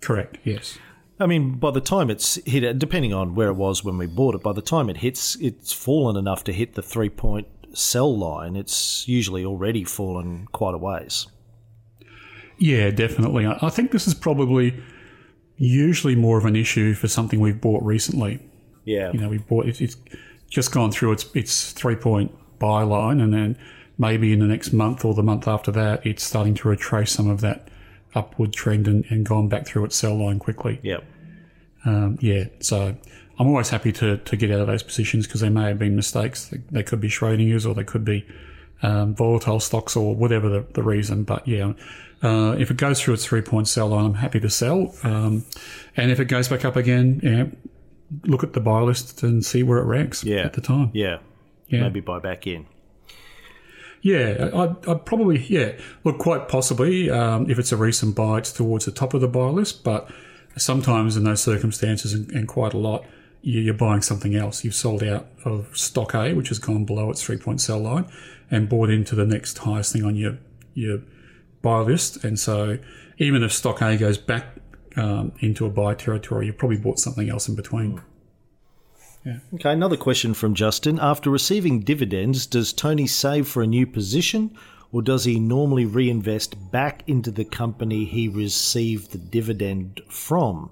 Correct. 0.00 0.38
Yes. 0.44 0.78
I 1.18 1.26
mean, 1.26 1.54
by 1.54 1.70
the 1.70 1.80
time 1.80 2.10
it's 2.10 2.36
hit, 2.44 2.78
depending 2.78 3.12
on 3.12 3.34
where 3.34 3.48
it 3.48 3.54
was 3.54 3.82
when 3.82 3.98
we 3.98 4.06
bought 4.06 4.34
it, 4.34 4.42
by 4.42 4.52
the 4.52 4.62
time 4.62 4.90
it 4.90 4.98
hits, 4.98 5.34
it's 5.36 5.72
fallen 5.72 6.16
enough 6.16 6.44
to 6.44 6.52
hit 6.52 6.74
the 6.74 6.82
three 6.82 7.08
point 7.08 7.48
sell 7.72 8.16
line. 8.16 8.54
It's 8.54 9.08
usually 9.08 9.44
already 9.44 9.82
fallen 9.84 10.46
quite 10.52 10.74
a 10.74 10.78
ways. 10.78 11.26
Yeah, 12.58 12.90
definitely. 12.90 13.46
I 13.46 13.68
think 13.70 13.90
this 13.90 14.06
is 14.06 14.14
probably 14.14 14.82
usually 15.56 16.14
more 16.14 16.38
of 16.38 16.44
an 16.44 16.56
issue 16.56 16.94
for 16.94 17.08
something 17.08 17.40
we've 17.40 17.60
bought 17.60 17.82
recently. 17.82 18.40
Yeah. 18.84 19.12
you 19.12 19.20
know, 19.20 19.28
we 19.28 19.38
bought 19.38 19.66
it, 19.66 19.80
it's 19.80 19.96
just 20.56 20.72
gone 20.72 20.90
through 20.90 21.12
its 21.12 21.26
its 21.34 21.72
three 21.72 21.94
point 21.94 22.32
buy 22.58 22.82
line, 22.82 23.20
and 23.20 23.32
then 23.32 23.58
maybe 23.98 24.32
in 24.32 24.38
the 24.38 24.46
next 24.46 24.72
month 24.72 25.04
or 25.04 25.12
the 25.12 25.22
month 25.22 25.46
after 25.46 25.70
that, 25.70 26.04
it's 26.06 26.24
starting 26.24 26.54
to 26.54 26.68
retrace 26.68 27.12
some 27.12 27.28
of 27.28 27.42
that 27.42 27.68
upward 28.14 28.54
trend 28.54 28.88
and, 28.88 29.04
and 29.10 29.26
gone 29.26 29.48
back 29.48 29.66
through 29.66 29.84
its 29.84 29.94
sell 29.94 30.14
line 30.14 30.38
quickly. 30.38 30.80
Yep. 30.82 31.04
Um, 31.84 32.18
yeah, 32.22 32.44
so 32.60 32.96
I'm 33.38 33.46
always 33.46 33.68
happy 33.68 33.92
to, 33.92 34.16
to 34.16 34.36
get 34.36 34.50
out 34.50 34.60
of 34.60 34.66
those 34.66 34.82
positions 34.82 35.26
because 35.26 35.42
they 35.42 35.50
may 35.50 35.68
have 35.68 35.78
been 35.78 35.94
mistakes. 35.94 36.48
They, 36.48 36.58
they 36.70 36.82
could 36.82 37.00
be 37.02 37.08
Schrodinger's 37.08 37.66
or 37.66 37.74
they 37.74 37.84
could 37.84 38.04
be 38.04 38.26
um, 38.82 39.14
volatile 39.14 39.60
stocks 39.60 39.94
or 39.94 40.14
whatever 40.14 40.48
the, 40.48 40.64
the 40.72 40.82
reason. 40.82 41.24
But 41.24 41.46
yeah, 41.46 41.74
uh, 42.22 42.56
if 42.58 42.70
it 42.70 42.78
goes 42.78 43.02
through 43.02 43.14
its 43.14 43.26
three 43.26 43.42
point 43.42 43.68
sell 43.68 43.88
line, 43.88 44.06
I'm 44.06 44.14
happy 44.14 44.40
to 44.40 44.48
sell. 44.48 44.94
Um, 45.02 45.44
and 45.98 46.10
if 46.10 46.18
it 46.18 46.24
goes 46.24 46.48
back 46.48 46.64
up 46.64 46.76
again, 46.76 47.20
yeah, 47.22 47.44
look 48.24 48.42
at 48.44 48.52
the 48.52 48.60
buy 48.60 48.80
list 48.80 49.22
and 49.22 49.44
see 49.44 49.62
where 49.62 49.78
it 49.78 49.84
ranks 49.84 50.22
Yeah. 50.24 50.42
at 50.46 50.52
the 50.54 50.60
time. 50.60 50.90
Yeah. 50.94 51.18
Yeah. 51.68 51.80
Maybe 51.82 52.00
buy 52.00 52.18
back 52.20 52.46
in. 52.46 52.66
Yeah, 54.02 54.50
I'd, 54.54 54.88
I'd 54.88 55.04
probably, 55.04 55.38
yeah, 55.46 55.72
look, 56.04 56.18
quite 56.18 56.48
possibly, 56.48 57.10
um, 57.10 57.50
if 57.50 57.58
it's 57.58 57.72
a 57.72 57.76
recent 57.76 58.14
buy, 58.14 58.38
it's 58.38 58.52
towards 58.52 58.84
the 58.84 58.92
top 58.92 59.14
of 59.14 59.20
the 59.20 59.26
buy 59.28 59.48
list, 59.48 59.82
but 59.82 60.08
sometimes 60.56 61.16
in 61.16 61.24
those 61.24 61.42
circumstances, 61.42 62.12
and, 62.12 62.30
and 62.30 62.46
quite 62.46 62.72
a 62.72 62.78
lot, 62.78 63.04
you- 63.42 63.60
you're 63.60 63.74
buying 63.74 64.02
something 64.02 64.36
else. 64.36 64.64
You've 64.64 64.74
sold 64.76 65.02
out 65.02 65.26
of 65.44 65.76
stock 65.76 66.14
A, 66.14 66.34
which 66.34 66.48
has 66.48 66.58
gone 66.60 66.84
below 66.84 67.10
its 67.10 67.22
three 67.22 67.36
point 67.36 67.60
sell 67.60 67.80
line, 67.80 68.06
and 68.50 68.68
bought 68.68 68.90
into 68.90 69.16
the 69.16 69.26
next 69.26 69.58
highest 69.58 69.92
thing 69.92 70.04
on 70.04 70.14
your, 70.14 70.38
your 70.74 71.00
buy 71.62 71.80
list. 71.80 72.22
And 72.24 72.38
so 72.38 72.78
even 73.18 73.42
if 73.42 73.52
stock 73.52 73.82
A 73.82 73.96
goes 73.96 74.18
back 74.18 74.44
um, 74.96 75.32
into 75.40 75.66
a 75.66 75.70
buy 75.70 75.94
territory, 75.94 76.46
you've 76.46 76.58
probably 76.58 76.78
bought 76.78 76.98
something 76.98 77.28
else 77.28 77.48
in 77.48 77.54
between. 77.54 78.00
Okay, 79.54 79.72
another 79.72 79.96
question 79.96 80.34
from 80.34 80.54
Justin. 80.54 81.00
After 81.00 81.30
receiving 81.30 81.80
dividends, 81.80 82.46
does 82.46 82.72
Tony 82.72 83.08
save 83.08 83.48
for 83.48 83.62
a 83.62 83.66
new 83.66 83.86
position 83.86 84.56
or 84.92 85.02
does 85.02 85.24
he 85.24 85.40
normally 85.40 85.84
reinvest 85.84 86.70
back 86.70 87.02
into 87.08 87.30
the 87.30 87.44
company 87.44 88.04
he 88.04 88.28
received 88.28 89.10
the 89.10 89.18
dividend 89.18 90.00
from? 90.08 90.70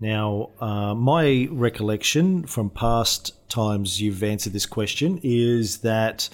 Now, 0.00 0.50
uh, 0.58 0.94
my 0.94 1.48
recollection 1.50 2.44
from 2.44 2.70
past 2.70 3.48
times 3.48 4.00
you've 4.00 4.22
answered 4.22 4.52
this 4.52 4.66
question 4.66 5.20
is 5.22 5.78
that 5.78 6.28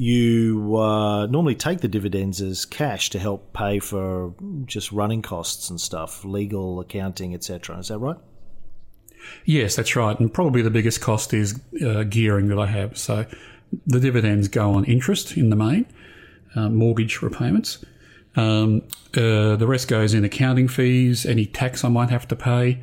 you 0.00 0.78
uh, 0.78 1.26
normally 1.26 1.54
take 1.54 1.80
the 1.80 1.88
dividends 1.88 2.40
as 2.40 2.64
cash 2.64 3.10
to 3.10 3.18
help 3.18 3.52
pay 3.52 3.78
for 3.78 4.32
just 4.64 4.92
running 4.92 5.20
costs 5.20 5.68
and 5.68 5.78
stuff, 5.78 6.24
legal, 6.24 6.80
accounting, 6.80 7.34
etc. 7.34 7.78
Is 7.78 7.88
that 7.88 7.98
right? 7.98 8.16
Yes, 9.44 9.76
that's 9.76 9.94
right. 9.94 10.18
And 10.18 10.32
probably 10.32 10.62
the 10.62 10.70
biggest 10.70 11.02
cost 11.02 11.34
is 11.34 11.60
uh, 11.84 12.04
gearing 12.04 12.48
that 12.48 12.58
I 12.58 12.64
have. 12.64 12.96
So 12.96 13.26
the 13.86 14.00
dividends 14.00 14.48
go 14.48 14.72
on 14.72 14.86
interest 14.86 15.36
in 15.36 15.50
the 15.50 15.56
main, 15.56 15.84
uh, 16.56 16.70
mortgage 16.70 17.20
repayments. 17.20 17.84
Um, 18.36 18.80
uh, 19.14 19.56
the 19.56 19.66
rest 19.66 19.86
goes 19.88 20.14
in 20.14 20.24
accounting 20.24 20.68
fees, 20.68 21.26
any 21.26 21.44
tax 21.44 21.84
I 21.84 21.90
might 21.90 22.08
have 22.08 22.26
to 22.28 22.36
pay. 22.36 22.80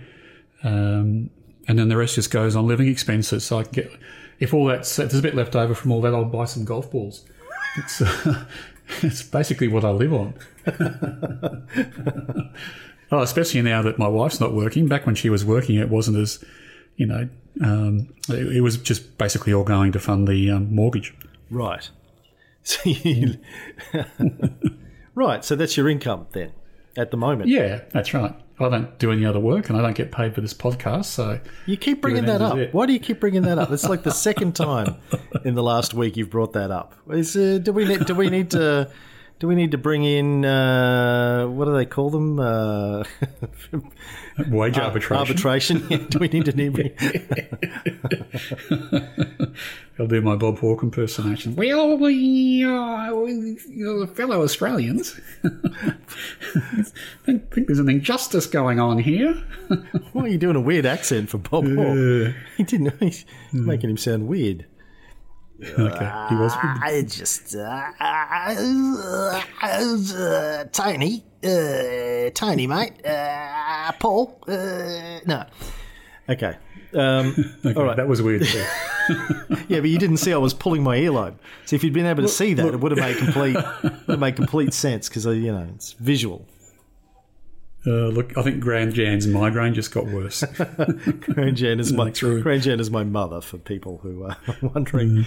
Um, 0.62 1.32
and 1.68 1.80
then 1.80 1.90
the 1.90 1.98
rest 1.98 2.14
just 2.14 2.30
goes 2.30 2.56
on 2.56 2.68
living 2.68 2.88
expenses. 2.88 3.44
So 3.44 3.58
I 3.58 3.64
get, 3.64 3.92
if 4.40 4.54
all 4.54 4.66
that's, 4.66 5.00
if 5.00 5.10
there's 5.10 5.20
a 5.20 5.24
bit 5.24 5.36
left 5.36 5.56
over 5.56 5.74
from 5.74 5.92
all 5.92 6.02
that, 6.02 6.14
I'll 6.14 6.26
buy 6.26 6.46
some 6.46 6.66
golf 6.66 6.92
balls. 6.92 7.26
It's, 7.78 8.02
uh, 8.02 8.46
it's 9.02 9.24
basically 9.24 9.68
what 9.68 9.84
I 9.84 9.92
live 9.92 10.14
on. 10.14 10.34
Oh, 13.12 13.20
especially 13.20 13.62
now 13.62 13.82
that 13.84 13.98
my 13.98 14.08
wife's 14.08 14.40
not 14.40 14.54
working. 14.54 14.88
Back 14.88 15.06
when 15.06 15.16
she 15.16 15.30
was 15.30 15.46
working, 15.46 15.78
it 15.78 15.90
wasn't 15.90 16.18
as, 16.18 16.44
you 16.98 17.06
know, 17.06 17.30
um, 17.64 18.14
it, 18.30 18.58
it 18.58 18.62
was 18.62 18.78
just 18.78 19.18
basically 19.18 19.54
all 19.54 19.64
going 19.64 19.92
to 19.94 20.00
fund 20.00 20.28
the 20.28 20.52
um, 20.52 20.74
mortgage. 20.74 21.16
Right. 21.50 21.90
So 22.64 22.82
you, 22.90 23.38
right. 25.16 25.46
So 25.46 25.56
that's 25.56 25.78
your 25.78 25.88
income 25.88 26.28
then, 26.34 26.52
at 26.98 27.12
the 27.12 27.16
moment. 27.16 27.50
Yeah, 27.50 27.84
that's 27.94 28.14
right. 28.14 28.36
I 28.60 28.70
don't 28.70 28.98
do 28.98 29.12
any 29.12 29.24
other 29.24 29.40
work, 29.40 29.70
and 29.70 29.78
I 29.78 29.82
don't 29.82 29.96
get 29.96 30.12
paid 30.12 30.34
for 30.34 30.42
this 30.42 30.54
podcast. 30.54 31.06
So 31.06 31.40
You 31.68 31.78
keep 31.78 32.02
bringing 32.02 32.26
that 32.26 32.42
up. 32.42 32.58
Why 32.74 32.88
do 32.88 32.94
you 32.94 33.00
keep 33.00 33.20
bringing 33.20 33.44
that 33.44 33.60
up? 33.60 33.72
It's 33.72 33.88
like 33.88 34.04
the 34.04 34.12
second 34.12 34.56
time 34.56 34.96
in 35.46 35.54
the 35.54 35.64
last 35.64 35.94
week 35.94 36.18
you've 36.18 36.32
brought 36.32 36.54
that 36.54 36.72
up. 36.72 36.96
Is, 37.10 37.36
uh, 37.36 37.60
do 37.62 37.72
we 37.72 37.86
need, 37.86 38.06
do 38.06 38.16
we 38.16 38.30
need 38.30 38.52
to 38.52 38.90
do 39.40 39.48
we 39.48 39.54
need 39.54 39.72
to 39.72 39.78
bring 39.78 40.04
in 40.04 40.44
uh, 40.46 41.46
what 41.46 41.66
do 41.66 41.76
they 41.76 41.86
call 41.86 42.10
them? 42.10 42.40
Uh, 42.40 43.04
wage 44.50 44.80
arbitration. 44.80 45.18
arbitration. 45.18 46.08
Do 46.10 46.20
we 46.20 46.28
need 46.28 46.46
to 46.46 46.54
need? 46.54 46.78
I'll 50.00 50.08
do 50.08 50.22
my 50.22 50.36
Bob 50.36 50.60
Hawke 50.60 50.84
impersonation. 50.84 51.56
Well, 51.56 51.98
we, 51.98 52.64
uh, 52.64 53.14
we 53.16 53.58
uh, 53.84 54.06
fellow 54.08 54.44
Australians 54.44 55.20
think, 57.26 57.52
think 57.52 57.68
there's 57.68 57.80
an 57.80 57.90
injustice 57.90 58.46
going 58.46 58.80
on 58.80 59.00
here. 59.00 59.34
Why 60.14 60.24
are 60.24 60.28
you 60.28 60.38
doing 60.38 60.56
a 60.56 60.62
weird 60.62 60.86
accent 60.86 61.30
for 61.30 61.40
Bob 61.40 61.66
Hawke? 61.66 62.36
He 62.58 62.64
didn't. 62.64 62.94
He's 63.00 63.26
making 63.52 63.90
him 63.90 63.98
sound 63.98 64.28
weird. 64.28 64.66
okay, 65.64 66.26
he 66.30 66.36
was. 66.36 66.54
I 66.56 67.04
just 67.08 67.56
uh, 67.56 67.92
uh, 68.00 69.42
uh, 69.64 70.64
tiny, 70.72 71.24
uh, 71.44 72.30
tiny 72.36 72.68
mate, 72.68 73.04
uh, 73.04 73.92
Paul. 74.00 74.40
Uh, 74.48 75.20
no, 75.26 75.44
okay. 76.30 76.58
Um, 76.94 77.36
Okay, 77.66 77.78
all 77.80 77.86
right. 77.86 77.98
that 77.98 78.08
was 78.08 78.22
weird 78.22 78.44
too. 78.46 78.64
Yeah, 79.70 79.80
but 79.80 79.90
you 79.90 79.98
didn't 79.98 80.18
see 80.18 80.34
I 80.34 80.38
was 80.38 80.54
pulling 80.54 80.84
my 80.84 80.98
earlobe. 80.98 81.36
So 81.66 81.76
if 81.78 81.84
you'd 81.84 81.94
been 81.94 82.06
able 82.06 82.24
to 82.24 82.28
see 82.30 82.54
that, 82.56 82.66
it 82.74 82.80
would 82.82 82.92
have 82.92 83.00
made 83.00 83.16
complete 83.18 83.56
would 83.84 83.94
have 84.10 84.20
made 84.20 84.36
complete 84.36 84.74
sense 84.74 85.08
because 85.08 85.26
you 85.26 85.52
know 85.52 85.66
it's 85.76 85.94
visual. 85.94 86.46
Uh, 87.86 88.10
look, 88.10 88.38
I 88.38 88.42
think 88.42 88.60
Grand 88.60 88.94
Jan's 88.94 89.28
migraine 89.28 89.74
just 89.74 89.94
got 89.94 90.08
worse. 90.08 90.44
Grand 91.22 91.56
Jan 91.56 91.80
is 91.80 91.94
my 91.94 92.10
True. 92.12 92.42
Grand 92.42 92.64
Jan 92.64 92.82
is 92.82 92.92
my 92.92 93.06
mother 93.06 93.40
for 93.40 93.58
people 93.58 94.00
who 94.00 94.24
are 94.24 94.36
wondering. 94.62 95.26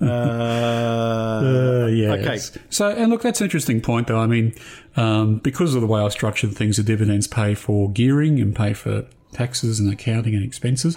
uh, 0.00 0.04
Uh, 0.04 1.86
yeah. 1.90 2.12
Okay. 2.12 2.38
So, 2.70 2.90
and 2.90 3.10
look, 3.10 3.22
that's 3.22 3.40
an 3.40 3.46
interesting 3.46 3.80
point, 3.80 4.06
though. 4.06 4.20
I 4.20 4.26
mean, 4.28 4.54
um, 4.96 5.38
because 5.38 5.74
of 5.74 5.80
the 5.80 5.86
way 5.88 6.00
I 6.00 6.08
structured 6.10 6.52
things, 6.54 6.76
the 6.76 6.82
dividends 6.84 7.26
pay 7.26 7.54
for 7.54 7.90
gearing 7.90 8.40
and 8.40 8.54
pay 8.54 8.72
for 8.72 9.06
taxes 9.34 9.80
and 9.80 9.92
accounting 9.92 10.34
and 10.34 10.44
expenses. 10.44 10.96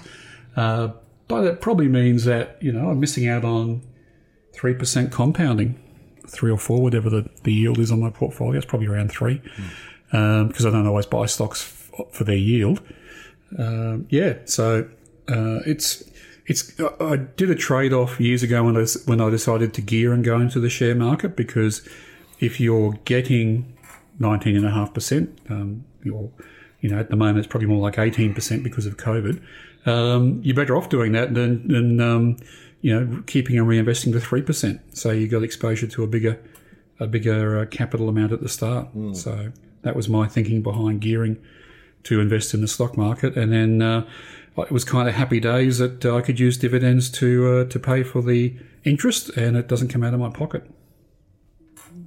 Uh, 0.56 0.90
but 1.28 1.44
it 1.44 1.60
probably 1.62 1.88
means 1.88 2.24
that, 2.26 2.58
you 2.62 2.72
know, 2.72 2.90
I'm 2.90 3.00
missing 3.00 3.28
out 3.28 3.44
on 3.44 3.82
3% 4.56 5.12
compounding, 5.12 5.78
three 6.28 6.52
or 6.52 6.58
four, 6.58 6.82
whatever 6.82 7.10
the, 7.10 7.30
the 7.44 7.54
yield 7.54 7.80
is 7.80 7.92
on 7.92 8.00
my 8.00 8.10
portfolio. 8.10 8.58
It's 8.58 8.66
probably 8.66 8.88
around 8.88 9.12
three 9.12 9.42
because 10.10 10.66
I 10.66 10.70
don't 10.72 10.88
always 10.88 11.06
buy 11.06 11.26
stocks 11.26 11.62
f- 12.00 12.06
for 12.14 12.24
their 12.24 12.38
yield. 12.38 12.82
Um, 13.58 14.08
yeah, 14.10 14.38
so 14.46 14.90
uh, 15.30 15.60
it's 15.66 16.04
it's. 16.46 16.78
I- 16.80 17.18
did 17.36 17.50
a 17.50 17.56
trade 17.56 17.94
off 17.94 18.20
years 18.20 18.44
ago 18.44 18.64
when 18.64 18.78
I 18.78 18.86
when 19.06 19.22
I 19.22 19.30
decided 19.30 19.74
to 19.76 19.82
gear 19.82 20.14
and 20.14 20.24
go 20.24 20.40
into 20.40 20.60
the 20.60 20.70
share 20.70 20.96
market 20.96 21.36
because 21.36 21.88
if 22.40 22.60
you're 22.60 22.94
getting 23.06 23.74
nineteen 24.20 24.56
and 24.56 24.66
a 24.66 24.72
half 24.72 24.94
percent, 24.94 25.38
um, 25.50 25.86
you're 26.04 26.30
you 26.88 26.94
know 26.94 27.00
at 27.00 27.10
the 27.10 27.18
moment 27.18 27.40
it's 27.40 27.48
probably 27.48 27.68
more 27.68 27.82
like 27.82 28.00
eighteen 28.00 28.34
percent 28.34 28.64
because 28.64 28.86
of 28.86 28.96
COVID. 28.96 29.42
Um, 29.86 30.40
you're 30.42 30.56
better 30.56 30.78
off 30.78 30.88
doing 30.90 31.12
that 31.12 31.34
than 31.34 31.68
than 31.68 32.00
um, 32.00 32.38
you 32.82 32.98
know, 32.98 33.24
keeping 33.26 33.58
and 33.58 33.68
reinvesting 33.68 34.14
the 34.14 34.22
three 34.22 34.42
percent. 34.42 34.80
So 34.96 35.12
you 35.12 35.28
got 35.28 35.44
exposure 35.44 35.88
to 35.88 36.04
a 36.04 36.08
bigger, 36.08 36.40
a 37.00 37.08
bigger 37.08 37.60
uh, 37.60 37.66
capital 37.66 38.08
amount 38.08 38.32
at 38.32 38.42
the 38.42 38.50
start. 38.50 38.88
So 39.14 39.52
that 39.82 39.96
was 39.96 40.08
my 40.08 40.28
thinking 40.28 40.62
behind 40.62 41.02
gearing 41.02 41.38
to 42.04 42.22
invest 42.22 42.54
in 42.54 42.62
the 42.62 42.68
stock 42.68 42.96
market, 42.96 43.36
and 43.36 43.52
then 43.52 43.82
uh, 43.82 44.08
it 44.58 44.72
was 44.72 44.86
kind 44.86 45.10
of 45.10 45.16
happy 45.16 45.40
days 45.42 45.80
that 45.80 46.06
I 46.06 46.22
could 46.22 46.40
use 46.40 46.58
dividends 46.58 47.10
to 47.12 47.30
uh, 47.52 47.66
to 47.66 47.80
pay 47.80 48.04
for 48.04 48.22
the 48.22 48.56
interest, 48.86 49.30
and 49.30 49.58
it 49.58 49.68
doesn't 49.68 49.90
come 49.90 50.04
out 50.04 50.14
of 50.14 50.20
my 50.22 50.30
pocket. 50.30 50.64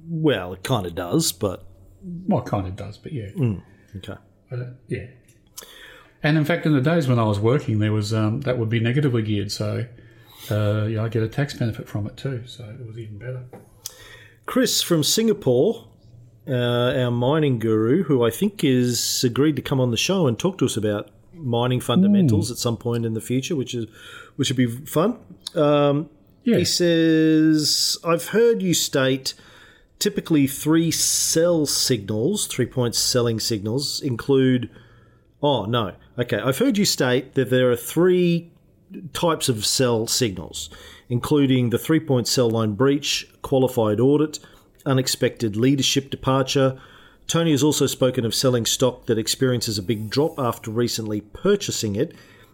Well, 0.07 0.53
it 0.53 0.63
kind 0.63 0.85
of 0.85 0.95
does, 0.95 1.31
but 1.31 1.65
Well, 2.03 2.41
it 2.41 2.49
kind 2.49 2.65
of 2.67 2.75
does, 2.75 2.97
but 2.97 3.13
yeah, 3.13 3.29
okay. 3.97 4.15
But, 4.51 4.75
yeah. 4.87 5.07
And 6.21 6.37
in 6.37 6.45
fact, 6.45 6.67
in 6.67 6.73
the 6.73 6.81
days 6.81 7.07
when 7.07 7.17
I 7.17 7.23
was 7.23 7.39
working, 7.39 7.79
there 7.79 7.91
was 7.91 8.13
um, 8.13 8.41
that 8.41 8.59
would 8.59 8.69
be 8.69 8.79
negatively 8.79 9.23
geared, 9.23 9.51
so 9.51 9.85
uh, 10.51 10.83
yeah, 10.85 11.03
I 11.03 11.09
get 11.09 11.23
a 11.23 11.27
tax 11.27 11.55
benefit 11.55 11.87
from 11.87 12.05
it 12.05 12.15
too, 12.17 12.43
so 12.45 12.63
it 12.65 12.85
was 12.85 12.99
even 12.99 13.17
better. 13.17 13.43
Chris 14.45 14.83
from 14.83 15.03
Singapore, 15.03 15.87
uh, 16.47 16.93
our 16.95 17.09
mining 17.11 17.57
guru, 17.57 18.03
who 18.03 18.23
I 18.23 18.29
think 18.29 18.63
is 18.63 19.23
agreed 19.23 19.55
to 19.55 19.61
come 19.63 19.79
on 19.79 19.89
the 19.89 19.97
show 19.97 20.27
and 20.27 20.37
talk 20.37 20.59
to 20.59 20.65
us 20.65 20.77
about 20.77 21.09
mining 21.33 21.79
fundamentals 21.79 22.51
at 22.51 22.57
some 22.57 22.77
point 22.77 23.05
in 23.05 23.13
the 23.15 23.21
future, 23.21 23.55
which 23.55 23.73
is 23.73 23.87
which 24.35 24.49
would 24.49 24.57
be 24.57 24.67
fun. 24.67 25.17
Um, 25.55 26.09
Yeah, 26.43 26.57
He 26.57 26.65
says, 26.65 27.97
I've 28.03 28.27
heard 28.29 28.61
you 28.61 28.73
state 28.73 29.33
typically 30.01 30.47
three 30.47 30.91
sell 30.91 31.65
signals, 31.65 32.47
three 32.47 32.65
point 32.65 32.95
selling 32.95 33.39
signals 33.39 34.01
include. 34.01 34.69
Oh, 35.41 35.65
no. 35.65 35.95
Okay. 36.19 36.37
I've 36.37 36.57
heard 36.57 36.77
you 36.77 36.85
state 36.85 37.35
that 37.35 37.49
there 37.49 37.71
are 37.71 37.77
three 37.77 38.51
types 39.13 39.47
of 39.47 39.65
sell 39.65 40.07
signals, 40.07 40.69
including 41.07 41.69
the 41.69 41.77
three 41.77 41.99
point 41.99 42.27
sell 42.27 42.49
line 42.49 42.73
breach, 42.73 43.29
qualified 43.41 43.99
audit, 43.99 44.39
unexpected 44.85 45.55
leadership 45.55 46.09
departure. 46.09 46.79
Tony 47.27 47.51
has 47.51 47.63
also 47.63 47.85
spoken 47.85 48.25
of 48.25 48.35
selling 48.35 48.65
stock 48.65 49.05
that 49.05 49.17
experiences 49.17 49.77
a 49.77 49.83
big 49.83 50.09
drop 50.09 50.37
after 50.37 50.69
recently 50.69 51.21
purchasing 51.21 51.95
it. 51.95 52.13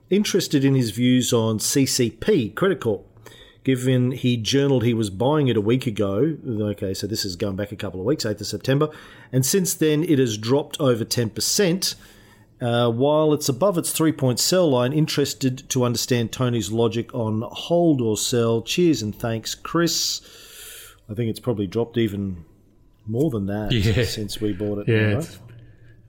Interested 0.10 0.64
in 0.64 0.76
his 0.76 0.92
views 0.92 1.34
on 1.34 1.58
CCP, 1.58 2.54
Credit 2.56 2.80
Corp 2.80 3.07
given 3.68 4.12
he 4.12 4.38
journaled 4.38 4.82
he 4.86 4.94
was 4.94 5.10
buying 5.10 5.50
it 5.50 5.58
a 5.58 5.62
week 5.62 5.86
ago. 5.86 6.38
Okay, 6.48 6.94
so 6.94 7.06
this 7.06 7.26
is 7.26 7.36
going 7.36 7.58
back 7.58 7.74
a 7.74 7.76
couple 7.76 8.00
of 8.00 8.06
weeks, 8.06 8.24
8th 8.24 8.40
of 8.40 8.48
September. 8.48 8.88
And 9.34 9.46
since 9.46 9.74
then, 9.74 10.06
it 10.06 10.20
has 10.20 10.38
dropped 10.38 10.80
over 10.80 11.04
10%. 11.04 11.96
Uh, 12.62 12.90
while 12.90 13.34
it's 13.34 13.50
above 13.50 13.78
its 13.78 13.92
three 13.92 14.14
point 14.14 14.40
sell 14.40 14.70
line, 14.70 14.94
interested 14.94 15.68
to 15.70 15.84
understand 15.84 16.32
Tony's 16.32 16.72
logic 16.72 17.14
on 17.14 17.44
hold 17.46 18.00
or 18.00 18.16
sell. 18.16 18.62
Cheers 18.62 19.02
and 19.02 19.14
thanks, 19.14 19.54
Chris. 19.54 20.22
I 21.10 21.14
think 21.14 21.30
it's 21.30 21.42
probably 21.42 21.68
dropped 21.68 21.98
even 21.98 22.46
more 23.06 23.30
than 23.30 23.48
that 23.48 23.74
Yeah. 23.74 24.06
since 24.06 24.40
we 24.40 24.54
bought 24.54 24.78
it. 24.80 24.88
yeah. 24.88 25.16
right? 25.16 25.40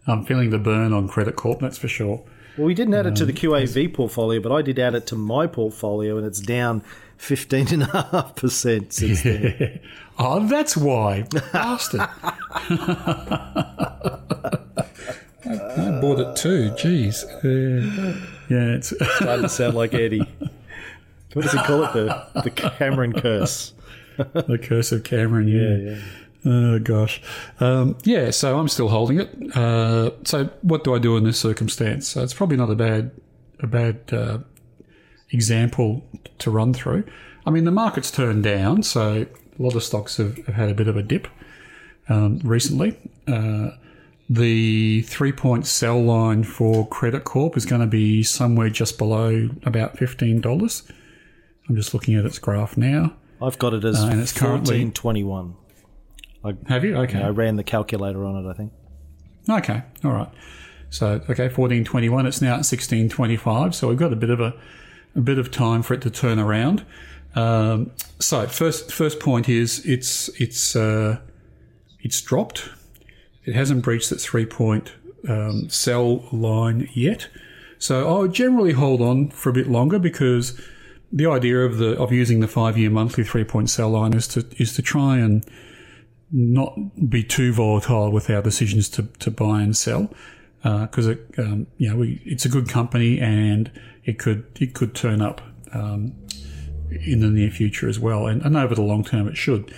I'm 0.07 0.25
feeling 0.25 0.51
the 0.51 0.59
burn 0.59 0.93
on 0.93 1.09
Credit 1.09 1.35
Corp, 1.35 1.59
that's 1.59 1.77
for 1.77 1.89
sure. 1.89 2.23
Well, 2.57 2.67
we 2.69 2.75
didn't 2.75 2.95
add 2.95 3.07
it 3.07 3.15
to 3.17 3.27
the 3.27 3.33
QAV 3.33 3.93
portfolio, 3.95 4.41
but 4.41 4.51
I 4.53 4.63
did 4.63 4.79
add 4.79 4.95
it 4.95 5.07
to 5.09 5.17
my 5.17 5.47
portfolio, 5.47 6.17
and 6.17 6.27
it's 6.27 6.41
down 6.41 6.83
15.5% 7.19 8.93
since 8.93 9.23
then. 9.23 9.81
Oh, 10.21 10.45
that's 10.49 10.77
why, 10.77 11.23
bastard. 11.53 12.01
I, 12.01 12.19
I 15.47 16.01
bought 16.01 16.19
it 16.19 16.35
too. 16.35 16.71
Jeez. 16.73 17.23
Uh, 17.45 18.19
yeah, 18.49 18.75
it's 18.75 18.93
Starting 19.17 19.43
to 19.45 19.49
sound 19.49 19.77
like 19.77 19.95
Eddie. 19.95 20.27
What 21.35 21.43
does 21.43 21.53
he 21.53 21.59
call 21.59 21.85
it? 21.85 21.93
The, 21.93 22.27
the 22.43 22.51
Cameron 22.51 23.13
curse. 23.13 23.73
the 24.17 24.59
curse 24.61 24.91
of 24.91 25.05
Cameron. 25.05 25.47
Yeah. 25.47 25.93
yeah. 25.93 26.01
Oh 26.45 26.79
gosh. 26.81 27.23
Um, 27.61 27.97
yeah. 28.03 28.31
So 28.31 28.59
I'm 28.59 28.67
still 28.69 28.89
holding 28.89 29.21
it. 29.21 29.57
Uh, 29.57 30.11
so 30.25 30.51
what 30.63 30.83
do 30.83 30.97
I 30.97 30.99
do 30.99 31.17
in 31.17 31.23
this 31.23 31.39
circumstance? 31.39 32.09
So 32.09 32.25
it's 32.25 32.35
probably 32.35 32.57
not 32.57 32.71
a 32.71 32.75
bad 32.75 33.13
a 33.61 33.69
bad 33.69 34.01
uh, 34.13 34.39
example 35.31 36.05
to 36.39 36.51
run 36.51 36.73
through. 36.73 37.05
I 37.47 37.51
mean, 37.51 37.65
the 37.65 37.71
market's 37.71 38.11
turned 38.11 38.45
down, 38.45 38.83
so 38.83 39.27
a 39.59 39.63
lot 39.63 39.75
of 39.75 39.83
stocks 39.83 40.17
have, 40.19 40.37
have 40.47 40.55
had 40.55 40.69
a 40.69 40.75
bit 40.75 40.89
of 40.89 40.97
a 40.97 41.03
dip 41.03 41.29
um, 42.09 42.41
recently. 42.45 42.97
Uh, 43.27 43.71
the 44.31 45.03
three 45.03 45.33
point 45.33 45.67
sell 45.67 46.03
line 46.03 46.45
for 46.45 46.87
Credit 46.89 47.25
Corp 47.25 47.57
is 47.57 47.65
going 47.65 47.81
to 47.81 47.87
be 47.87 48.23
somewhere 48.23 48.69
just 48.69 48.99
below 48.99 49.49
about 49.65 49.97
$15. 49.97 50.93
I'm 51.69 51.77
just 51.77 51.95
looking 51.95 52.15
at 52.15 52.25
its 52.27 52.39
graph 52.39 52.77
now. 52.77 53.15
I've 53.41 53.59
got 53.59 53.73
it 53.73 53.85
as 53.85 54.03
and 54.03 54.21
it's 54.21 54.33
currently- 54.33 54.85
1421. 54.85 55.55
Have 56.69 56.85
you? 56.85 56.97
Okay. 56.97 57.21
I 57.21 57.29
ran 57.29 57.57
the 57.57 57.65
calculator 57.65 58.25
on 58.25 58.45
it, 58.45 58.49
I 58.49 58.55
think. 58.55 58.73
Okay, 59.51 59.83
all 60.05 60.13
right. 60.13 60.29
So 60.91 61.21
okay, 61.29 61.49
fourteen 61.49 61.85
twenty 61.85 62.09
one. 62.09 62.27
It's 62.27 62.41
now 62.41 62.57
at 62.57 62.65
sixteen 62.65 63.09
twenty 63.09 63.37
five. 63.37 63.75
So 63.75 63.89
we've 63.89 63.99
got 63.99 64.13
a 64.13 64.17
bit 64.17 64.31
of 64.31 64.41
a, 64.41 64.55
a 65.15 65.21
bit 65.21 65.39
of 65.39 65.51
time 65.51 65.83
for 65.83 65.95
it 65.95 66.03
to 66.03 66.11
turn 66.11 66.39
around. 66.39 66.85
Um, 67.35 67.93
so 68.19 68.47
first 68.47 68.93
first 68.93 69.21
point 69.21 69.49
is 69.49 69.85
it's 69.87 70.29
it's 70.41 70.75
uh, 70.75 71.19
it's 72.01 72.21
dropped. 72.21 72.69
It 73.45 73.55
hasn't 73.55 73.83
breached 73.83 74.11
its 74.13 74.25
three 74.25 74.47
point 74.47 74.93
um, 75.29 75.69
sell 75.69 76.29
line 76.33 76.89
yet. 76.93 77.29
So 77.79 78.17
I 78.17 78.21
would 78.21 78.33
generally 78.33 78.73
hold 78.73 79.01
on 79.01 79.31
for 79.31 79.51
a 79.51 79.53
bit 79.53 79.69
longer 79.69 79.99
because 79.99 80.61
the 81.13 81.27
idea 81.27 81.61
of 81.61 81.79
the 81.79 81.97
of 81.99 82.13
using 82.13 82.41
the 82.41 82.49
five 82.49 82.77
year 82.77 82.91
monthly 82.91 83.25
three 83.25 83.45
point 83.45 83.71
sell 83.71 83.91
line 83.91 84.15
is 84.15 84.27
to 84.29 84.47
is 84.59 84.75
to 84.75 84.83
try 84.83 85.19
and 85.19 85.45
not 86.31 86.77
be 87.09 87.23
too 87.23 87.53
volatile 87.53 88.11
with 88.11 88.29
our 88.29 88.43
decisions 88.43 88.89
to, 88.91 89.05
to 89.19 89.31
buy 89.31 89.63
and 89.63 89.77
sell 89.77 90.13
because 90.63 91.07
it 91.07 91.25
um, 91.39 91.67
you 91.79 91.89
know 91.89 91.97
we, 91.97 92.21
it's 92.25 92.45
a 92.45 92.49
good 92.49 92.69
company 92.69 93.19
and 93.21 93.71
it 94.09 94.19
could 94.19 94.45
it 94.61 94.75
could 94.75 94.95
turn 94.95 95.21
up 95.21 95.41
um, 95.73 96.15
in 96.91 97.21
the 97.21 97.29
near 97.29 97.51
future 97.51 97.89
as 97.89 97.99
well 97.99 98.27
and, 98.27 98.43
and 98.43 98.57
over 98.57 98.75
the 98.75 98.83
long 98.83 99.05
term 99.05 99.29
it 99.29 99.37
should. 99.37 99.73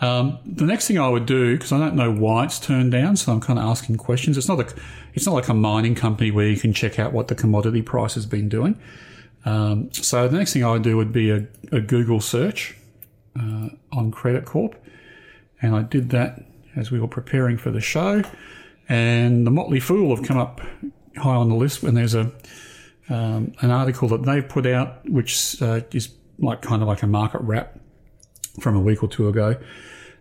Um, 0.00 0.38
the 0.44 0.64
next 0.64 0.88
thing 0.88 0.98
I 0.98 1.08
would 1.08 1.26
do 1.26 1.56
because 1.56 1.72
I 1.72 1.78
don't 1.78 1.94
know 1.94 2.10
why 2.10 2.44
it's 2.44 2.58
turned 2.58 2.92
down, 2.92 3.16
so 3.16 3.32
I'm 3.32 3.40
kind 3.40 3.58
of 3.58 3.64
asking 3.64 3.96
questions. 3.96 4.36
It's 4.36 4.48
not 4.48 4.58
a 4.58 4.74
it's 5.14 5.26
not 5.26 5.34
like 5.34 5.48
a 5.48 5.54
mining 5.54 5.94
company 5.94 6.30
where 6.30 6.48
you 6.48 6.56
can 6.56 6.72
check 6.72 6.98
out 6.98 7.12
what 7.12 7.28
the 7.28 7.34
commodity 7.34 7.82
price 7.82 8.14
has 8.14 8.26
been 8.26 8.48
doing. 8.48 8.78
Um, 9.44 9.92
so 9.92 10.26
the 10.26 10.36
next 10.36 10.52
thing 10.52 10.64
I 10.64 10.72
would 10.72 10.82
do 10.82 10.96
would 10.96 11.12
be 11.12 11.30
a, 11.30 11.46
a 11.70 11.80
Google 11.80 12.20
search 12.20 12.76
uh, 13.38 13.68
on 13.92 14.10
Credit 14.10 14.44
Corp 14.44 14.74
and 15.64 15.74
I 15.74 15.82
did 15.82 16.10
that 16.10 16.44
as 16.76 16.90
we 16.90 17.00
were 17.00 17.08
preparing 17.08 17.56
for 17.56 17.70
the 17.70 17.80
show. 17.80 18.22
And 18.88 19.46
the 19.46 19.50
Motley 19.50 19.80
Fool 19.80 20.14
have 20.14 20.24
come 20.24 20.36
up 20.36 20.60
high 21.16 21.34
on 21.34 21.48
the 21.48 21.54
list 21.54 21.82
when 21.82 21.94
there's 21.94 22.14
a 22.14 22.32
um, 23.08 23.52
an 23.60 23.70
article 23.70 24.08
that 24.08 24.24
they've 24.24 24.48
put 24.48 24.66
out, 24.66 25.08
which 25.08 25.60
uh, 25.60 25.80
is 25.92 26.10
like 26.38 26.62
kind 26.62 26.82
of 26.82 26.88
like 26.88 27.02
a 27.02 27.06
market 27.06 27.40
wrap 27.42 27.78
from 28.60 28.76
a 28.76 28.80
week 28.80 29.02
or 29.02 29.08
two 29.08 29.28
ago, 29.28 29.56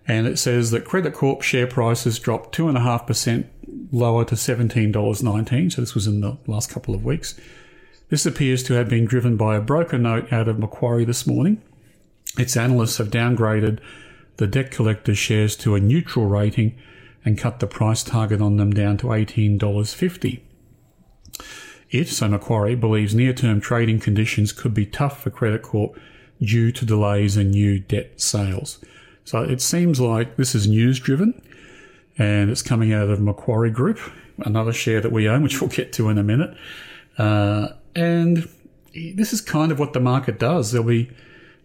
and 0.08 0.28
it 0.28 0.38
says 0.38 0.72
that 0.72 0.86
Credit 0.86 1.14
Corp 1.14 1.42
share 1.42 1.68
prices 1.68 2.20
dropped 2.20 2.54
two 2.54 2.68
and 2.68 2.78
a 2.78 2.82
half 2.82 3.08
percent 3.08 3.48
lower 3.92 4.26
to 4.26 4.36
seventeen 4.36 4.92
dollars 4.92 5.24
nineteen. 5.24 5.70
So 5.70 5.82
this 5.82 5.96
was 5.96 6.08
in 6.08 6.22
the 6.22 6.38
last 6.48 6.70
couple 6.70 6.94
of 6.94 7.06
weeks. 7.06 7.40
This 8.10 8.26
appears 8.26 8.64
to 8.64 8.74
have 8.74 8.90
been 8.90 9.06
driven 9.06 9.38
by 9.38 9.56
a 9.56 9.62
broker 9.62 9.98
note 9.98 10.32
out 10.32 10.48
of 10.48 10.60
Macquarie 10.60 11.06
this 11.06 11.26
morning. 11.26 11.62
Its 12.38 12.58
analysts 12.58 12.98
have 12.98 13.10
downgraded 13.10 13.80
the 14.38 14.48
debt 14.48 14.72
collector 14.72 15.16
shares 15.16 15.56
to 15.58 15.76
a 15.76 15.80
neutral 15.80 16.26
rating 16.26 16.78
and 17.24 17.38
cut 17.38 17.60
the 17.60 17.68
price 17.68 18.04
target 18.04 18.42
on 18.42 18.58
them 18.58 18.72
down 18.72 18.98
to 18.98 19.08
$18.50. 19.08 20.42
It, 21.94 22.08
so 22.08 22.28
Macquarie, 22.28 22.74
believes 22.74 23.14
near 23.14 23.34
term 23.34 23.62
trading 23.62 24.00
conditions 24.00 24.52
could 24.52 24.74
be 24.74 24.88
tough 24.88 25.22
for 25.22 25.30
Credit 25.30 25.62
Corp 25.62 25.96
due 26.42 26.72
to 26.72 26.86
delays 26.86 27.38
in 27.38 27.52
new 27.52 27.78
debt 27.80 28.20
sales. 28.20 28.84
So 29.24 29.44
it 29.44 29.62
seems 29.62 30.00
like 30.00 30.36
this 30.36 30.56
is 30.56 30.68
news 30.68 31.00
driven 31.00 31.40
and 32.18 32.50
it's 32.50 32.64
coming 32.64 32.92
out 32.92 33.10
of 33.10 33.22
Macquarie 33.22 33.70
Group, 33.70 34.00
another 34.40 34.74
share 34.74 35.02
that 35.02 35.12
we 35.12 35.30
own, 35.30 35.44
which 35.44 35.62
we'll 35.62 35.70
get 35.70 35.94
to 35.94 36.10
in 36.10 36.18
a 36.18 36.24
minute. 36.24 36.58
Uh, 37.20 37.70
and 37.96 38.50
this 39.16 39.32
is 39.32 39.40
kind 39.40 39.72
of 39.72 39.78
what 39.78 39.94
the 39.94 40.00
market 40.00 40.40
does. 40.40 40.72
There'll 40.72 40.88
be 40.88 41.12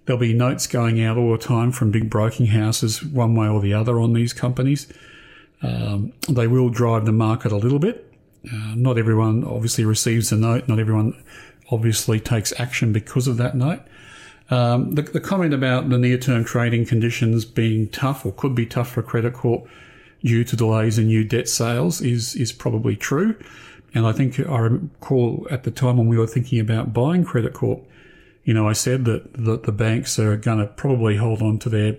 there'll 0.04 0.20
be 0.20 0.34
notes 0.34 0.66
going 0.66 1.02
out 1.02 1.16
all 1.16 1.32
the 1.32 1.38
time 1.38 1.72
from 1.72 1.90
big 1.90 2.10
broking 2.10 2.46
houses, 2.46 3.02
one 3.02 3.34
way 3.34 3.48
or 3.48 3.62
the 3.62 3.72
other, 3.72 3.98
on 3.98 4.12
these 4.12 4.34
companies. 4.34 4.92
Um, 5.62 6.12
they 6.28 6.46
will 6.46 6.68
drive 6.68 7.06
the 7.06 7.12
market 7.12 7.50
a 7.50 7.56
little 7.56 7.78
bit. 7.78 8.08
Uh, 8.46 8.74
not 8.74 8.98
everyone 8.98 9.44
obviously 9.44 9.85
receives 9.85 10.31
the 10.31 10.37
note. 10.37 10.68
Not 10.68 10.79
everyone 10.79 11.22
obviously 11.70 12.20
takes 12.20 12.59
action 12.59 12.92
because 12.92 13.27
of 13.27 13.37
that 13.37 13.57
note. 13.57 13.81
Um, 14.51 14.92
the, 14.92 15.03
the 15.03 15.20
comment 15.20 15.53
about 15.53 15.90
the 15.90 15.98
near-term 15.98 16.44
trading 16.44 16.87
conditions 16.87 17.44
being 17.44 17.88
tough 17.88 18.24
or 18.24 18.33
could 18.33 18.55
be 18.55 18.64
tough 18.64 18.90
for 18.90 19.03
Credit 19.03 19.35
Corp 19.35 19.68
due 20.22 20.44
to 20.44 20.57
delays 20.57 20.98
in 20.98 21.07
new 21.07 21.22
debt 21.22 21.48
sales 21.48 22.01
is 22.01 22.35
is 22.35 22.53
probably 22.53 22.96
true. 22.96 23.37
And 23.94 24.07
I 24.07 24.12
think 24.12 24.38
I 24.40 24.59
recall 24.59 25.46
at 25.51 25.64
the 25.64 25.70
time 25.70 25.96
when 25.96 26.09
we 26.09 26.18
were 26.18 26.27
thinking 26.27 26.61
about 26.61 26.92
buying 26.92 27.24
Credit 27.24 27.53
Corp, 27.53 27.87
you 28.44 28.55
know, 28.55 28.68
I 28.68 28.72
said 28.72 29.05
that, 29.05 29.33
that 29.35 29.64
the 29.64 29.72
banks 29.72 30.18
are 30.18 30.37
going 30.37 30.59
to 30.59 30.66
probably 30.66 31.16
hold 31.16 31.42
on 31.42 31.59
to 31.61 31.68
their 31.68 31.96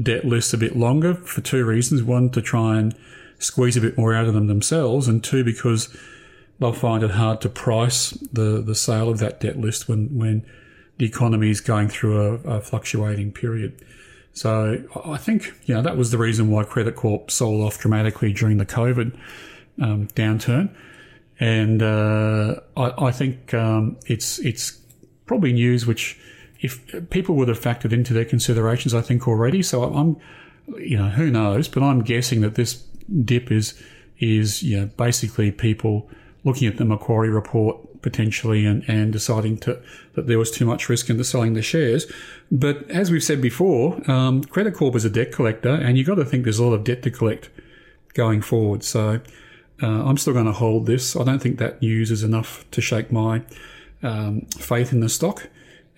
debt 0.00 0.24
list 0.24 0.54
a 0.54 0.56
bit 0.56 0.76
longer 0.76 1.14
for 1.14 1.40
two 1.40 1.64
reasons. 1.64 2.02
One, 2.02 2.30
to 2.30 2.40
try 2.40 2.78
and 2.78 2.94
squeeze 3.38 3.76
a 3.76 3.80
bit 3.80 3.96
more 3.96 4.14
out 4.14 4.26
of 4.26 4.34
them 4.34 4.46
themselves, 4.46 5.08
and 5.08 5.22
two, 5.22 5.44
because 5.44 5.94
they'll 6.58 6.72
find 6.72 7.02
it 7.02 7.12
hard 7.12 7.40
to 7.42 7.48
price 7.48 8.10
the, 8.32 8.62
the 8.64 8.74
sale 8.74 9.08
of 9.08 9.18
that 9.18 9.40
debt 9.40 9.58
list 9.58 9.88
when, 9.88 10.16
when 10.16 10.44
the 10.98 11.06
economy 11.06 11.50
is 11.50 11.60
going 11.60 11.88
through 11.88 12.20
a, 12.44 12.56
a 12.56 12.60
fluctuating 12.60 13.32
period. 13.32 13.84
So 14.32 14.84
I 15.04 15.16
think, 15.16 15.52
you 15.64 15.74
know, 15.74 15.82
that 15.82 15.96
was 15.96 16.10
the 16.10 16.18
reason 16.18 16.50
why 16.50 16.64
Credit 16.64 16.94
Corp 16.94 17.30
sold 17.30 17.64
off 17.64 17.78
dramatically 17.78 18.32
during 18.32 18.58
the 18.58 18.66
COVID 18.66 19.16
um, 19.80 20.08
downturn. 20.08 20.74
And 21.40 21.82
uh, 21.82 22.60
I, 22.76 23.06
I, 23.06 23.12
think 23.12 23.54
um, 23.54 23.96
it's 24.06 24.40
it's 24.40 24.80
probably 25.26 25.52
news 25.52 25.86
which 25.86 26.18
if 26.60 27.10
people 27.10 27.36
would 27.36 27.48
have 27.48 27.60
factored 27.60 27.92
into 27.92 28.12
their 28.12 28.24
considerations, 28.24 28.92
I 28.92 29.00
think 29.00 29.28
already. 29.28 29.62
So 29.62 29.84
I'm, 29.84 30.16
you 30.78 30.96
know, 30.96 31.08
who 31.10 31.30
knows? 31.30 31.68
But 31.68 31.84
I'm 31.84 32.02
guessing 32.02 32.40
that 32.40 32.56
this 32.56 32.84
dip 33.24 33.50
is 33.50 33.80
is 34.18 34.62
you 34.62 34.80
know 34.80 34.86
basically 34.96 35.50
people 35.50 36.08
looking 36.44 36.68
at 36.68 36.76
the 36.76 36.84
Macquarie 36.84 37.30
report 37.30 38.02
potentially 38.02 38.64
and, 38.64 38.84
and 38.88 39.12
deciding 39.12 39.58
to 39.58 39.80
that 40.14 40.26
there 40.26 40.38
was 40.38 40.50
too 40.50 40.64
much 40.64 40.88
risk 40.88 41.10
into 41.10 41.24
selling 41.24 41.54
the 41.54 41.62
shares. 41.62 42.10
But 42.50 42.88
as 42.90 43.10
we've 43.10 43.22
said 43.22 43.42
before, 43.42 44.00
um, 44.10 44.44
Credit 44.44 44.74
Corp 44.74 44.94
is 44.94 45.04
a 45.04 45.10
debt 45.10 45.32
collector, 45.32 45.70
and 45.70 45.98
you've 45.98 46.06
got 46.06 46.16
to 46.16 46.24
think 46.24 46.44
there's 46.44 46.58
a 46.58 46.64
lot 46.64 46.74
of 46.74 46.84
debt 46.84 47.02
to 47.02 47.10
collect 47.10 47.50
going 48.14 48.40
forward. 48.40 48.82
So 48.84 49.20
uh, 49.82 49.86
I'm 49.86 50.16
still 50.16 50.32
going 50.32 50.46
to 50.46 50.52
hold 50.52 50.86
this. 50.86 51.16
I 51.16 51.24
don't 51.24 51.40
think 51.40 51.58
that 51.58 51.82
news 51.82 52.10
is 52.10 52.22
enough 52.22 52.64
to 52.70 52.80
shake 52.80 53.12
my 53.12 53.42
um, 54.02 54.42
faith 54.58 54.92
in 54.92 55.00
the 55.00 55.08
stock, 55.08 55.48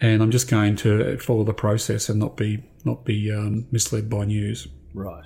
and 0.00 0.22
I'm 0.22 0.30
just 0.30 0.48
going 0.48 0.76
to 0.76 1.18
follow 1.18 1.44
the 1.44 1.54
process 1.54 2.08
and 2.08 2.18
not 2.18 2.36
be 2.36 2.64
not 2.84 3.04
be 3.04 3.30
um, 3.30 3.66
misled 3.70 4.08
by 4.08 4.24
news. 4.24 4.68
Right. 4.94 5.24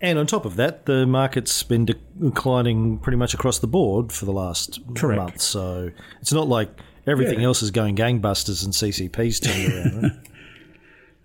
And 0.00 0.18
on 0.18 0.26
top 0.26 0.44
of 0.44 0.56
that, 0.56 0.86
the 0.86 1.06
market's 1.06 1.62
been 1.62 1.86
declining 1.86 2.98
pretty 2.98 3.16
much 3.16 3.34
across 3.34 3.58
the 3.58 3.66
board 3.66 4.12
for 4.12 4.26
the 4.26 4.32
last 4.32 4.78
Correct. 4.94 5.20
month. 5.20 5.40
So 5.40 5.90
it's 6.20 6.32
not 6.32 6.48
like 6.48 6.68
everything 7.06 7.40
yeah. 7.40 7.46
else 7.46 7.62
is 7.62 7.70
going 7.70 7.96
gangbusters 7.96 8.64
and 8.64 8.74
CCP's 8.74 9.40
turning 9.40 9.72
around. 9.72 10.02
Right? 10.02 10.12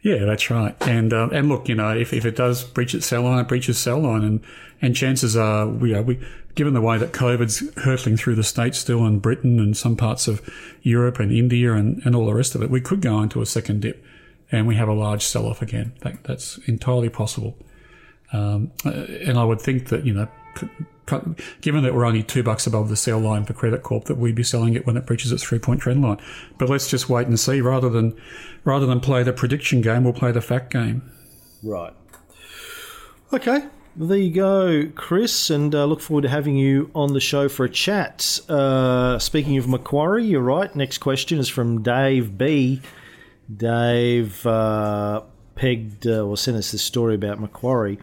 Yeah, 0.04 0.26
that's 0.26 0.50
right. 0.50 0.76
And 0.82 1.14
uh, 1.14 1.30
and 1.32 1.48
look, 1.48 1.70
you 1.70 1.76
know, 1.76 1.96
if, 1.96 2.12
if 2.12 2.26
it 2.26 2.36
does 2.36 2.64
breach 2.64 2.96
its 2.96 3.06
sell 3.06 3.22
line, 3.22 3.38
it 3.38 3.48
breaches 3.48 3.78
sell 3.78 4.00
line, 4.00 4.24
and 4.24 4.42
and 4.82 4.96
chances 4.96 5.38
are, 5.38 5.68
we 5.68 5.94
are 5.94 6.02
we 6.02 6.20
given 6.56 6.74
the 6.74 6.82
way 6.82 6.98
that 6.98 7.12
COVID's 7.12 7.72
hurtling 7.84 8.18
through 8.18 8.36
the 8.36 8.44
states 8.44 8.80
still, 8.80 9.06
and 9.06 9.22
Britain 9.22 9.60
and 9.60 9.78
some 9.78 9.96
parts 9.96 10.28
of 10.28 10.42
Europe 10.82 11.20
and 11.20 11.32
India 11.32 11.74
and, 11.74 12.02
and 12.04 12.16
all 12.16 12.26
the 12.26 12.34
rest 12.34 12.56
of 12.56 12.64
it, 12.64 12.70
we 12.70 12.82
could 12.82 13.02
go 13.02 13.22
into 13.22 13.42
a 13.42 13.46
second 13.46 13.82
dip, 13.82 14.04
and 14.52 14.66
we 14.66 14.76
have 14.76 14.88
a 14.88 14.94
large 14.94 15.24
sell 15.24 15.46
off 15.46 15.62
again. 15.62 15.94
That, 16.00 16.24
that's 16.24 16.58
entirely 16.66 17.10
possible. 17.10 17.56
Um, 18.34 18.72
uh, 18.86 18.90
and 18.90 19.38
I 19.38 19.44
would 19.44 19.62
think 19.62 19.90
that 19.90 20.06
you 20.06 20.14
know 20.14 20.28
given 21.62 21.84
that 21.84 21.94
we're 21.94 22.06
only 22.06 22.24
two 22.24 22.44
bucks 22.44 22.68
above 22.68 22.90
the 22.90 22.96
sell 22.96 23.20
line 23.20 23.46
for 23.46 23.54
Credit 23.54 23.84
Corp, 23.84 24.06
that 24.06 24.18
we'd 24.18 24.36
be 24.36 24.44
selling 24.44 24.74
it 24.74 24.86
when 24.86 24.98
it 24.98 25.06
breaches 25.06 25.32
its 25.32 25.44
three 25.44 25.60
point 25.60 25.82
trend 25.82 26.02
line. 26.02 26.18
But 26.58 26.70
let's 26.70 26.88
just 26.88 27.10
wait 27.10 27.28
and 27.28 27.40
see. 27.40 27.62
Rather 27.62 27.90
than 27.90 28.20
rather 28.64 28.86
than 28.86 29.00
play 29.00 29.24
the 29.24 29.34
prediction 29.34 29.82
game, 29.82 30.04
we'll 30.04 30.14
play 30.14 30.32
the 30.32 30.42
fact 30.42 30.72
game. 30.72 31.10
Right. 31.64 31.94
Okay. 33.34 33.66
Well, 33.98 34.08
there 34.08 34.18
you 34.18 34.34
go, 34.34 34.90
Chris, 34.96 35.50
and 35.50 35.76
uh, 35.76 35.84
look 35.84 36.00
forward 36.00 36.22
to 36.22 36.30
having 36.30 36.56
you 36.56 36.90
on 36.96 37.12
the 37.12 37.20
show 37.20 37.50
for 37.50 37.66
a 37.66 37.70
chat. 37.70 38.40
Uh, 38.48 39.20
speaking 39.20 39.58
of 39.58 39.68
Macquarie, 39.68 40.24
you're 40.24 40.42
right. 40.42 40.74
Next 40.74 41.00
question 41.00 41.40
is 41.40 41.50
from 41.50 41.84
Dave 41.84 42.38
B. 42.38 42.82
Dave 43.54 44.46
uh, 44.46 45.24
pegged 45.56 46.08
uh, 46.08 46.26
or 46.26 46.38
sent 46.38 46.56
us 46.56 46.72
this 46.72 46.82
story 46.82 47.16
about 47.16 47.42
Macquarie. 47.42 48.00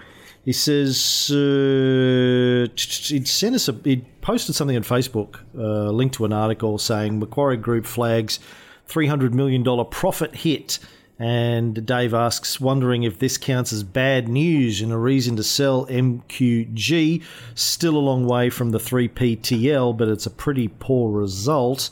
He 0.49 0.55
says 0.55 1.31
uh, 1.31 2.69
he'd 2.75 3.29
sent 3.29 3.55
us 3.55 3.69
a 3.69 3.73
he 3.85 3.99
posted 4.23 4.55
something 4.55 4.79
on 4.79 4.83
Facebook, 4.83 5.41
uh, 5.55 5.91
linked 5.91 6.15
to 6.15 6.25
an 6.25 6.33
article 6.33 6.79
saying 6.79 7.19
Macquarie 7.19 7.59
Group 7.59 7.85
flags 7.85 8.41
three 8.87 9.09
hundred 9.09 9.35
million 9.35 9.63
dollar 9.63 9.85
profit 9.85 10.37
hit. 10.37 10.79
And 11.19 11.85
Dave 11.85 12.15
asks, 12.15 12.59
wondering 12.59 13.03
if 13.03 13.19
this 13.19 13.37
counts 13.37 13.75
as 13.75 13.83
bad 13.83 14.31
news 14.31 14.81
and 14.81 14.91
a 14.91 14.97
reason 14.97 15.37
to 15.37 15.45
sell 15.45 15.85
MQG. 15.85 17.23
Still 17.55 17.97
a 17.99 17.99
long 17.99 18.25
way 18.25 18.49
from 18.49 18.71
the 18.71 18.79
3PTL, 18.79 19.99
but 19.99 20.09
it's 20.09 20.25
a 20.25 20.31
pretty 20.31 20.69
poor 20.69 21.11
result. 21.11 21.91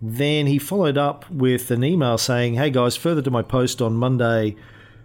Then 0.00 0.46
he 0.46 0.60
followed 0.60 0.98
up 0.98 1.28
with 1.28 1.72
an 1.72 1.82
email 1.82 2.16
saying, 2.16 2.54
Hey 2.54 2.70
guys, 2.70 2.96
further 2.96 3.22
to 3.22 3.30
my 3.32 3.42
post 3.42 3.82
on 3.82 3.94
Monday 3.94 4.54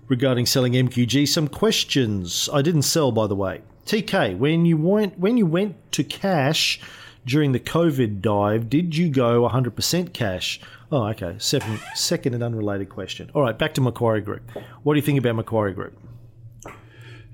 regarding 0.07 0.45
selling 0.45 0.73
MQG. 0.73 1.27
Some 1.27 1.47
questions. 1.47 2.49
I 2.51 2.61
didn't 2.61 2.83
sell, 2.83 3.11
by 3.11 3.27
the 3.27 3.35
way. 3.35 3.61
TK, 3.85 4.37
when 4.37 4.65
you 4.65 4.77
went 4.77 5.19
when 5.19 5.37
you 5.37 5.45
went 5.45 5.91
to 5.93 6.03
cash 6.03 6.79
during 7.25 7.51
the 7.51 7.59
COVID 7.59 8.21
dive, 8.21 8.69
did 8.69 8.95
you 8.95 9.09
go 9.09 9.47
100% 9.47 10.13
cash? 10.13 10.59
Oh, 10.91 11.07
okay. 11.07 11.35
Second, 11.37 11.79
second 11.95 12.33
and 12.33 12.43
unrelated 12.43 12.89
question. 12.89 13.31
All 13.33 13.41
right, 13.41 13.57
back 13.57 13.73
to 13.75 13.81
Macquarie 13.81 14.21
Group. 14.21 14.49
What 14.83 14.93
do 14.93 14.97
you 14.97 15.01
think 15.01 15.19
about 15.19 15.35
Macquarie 15.35 15.73
Group? 15.73 15.97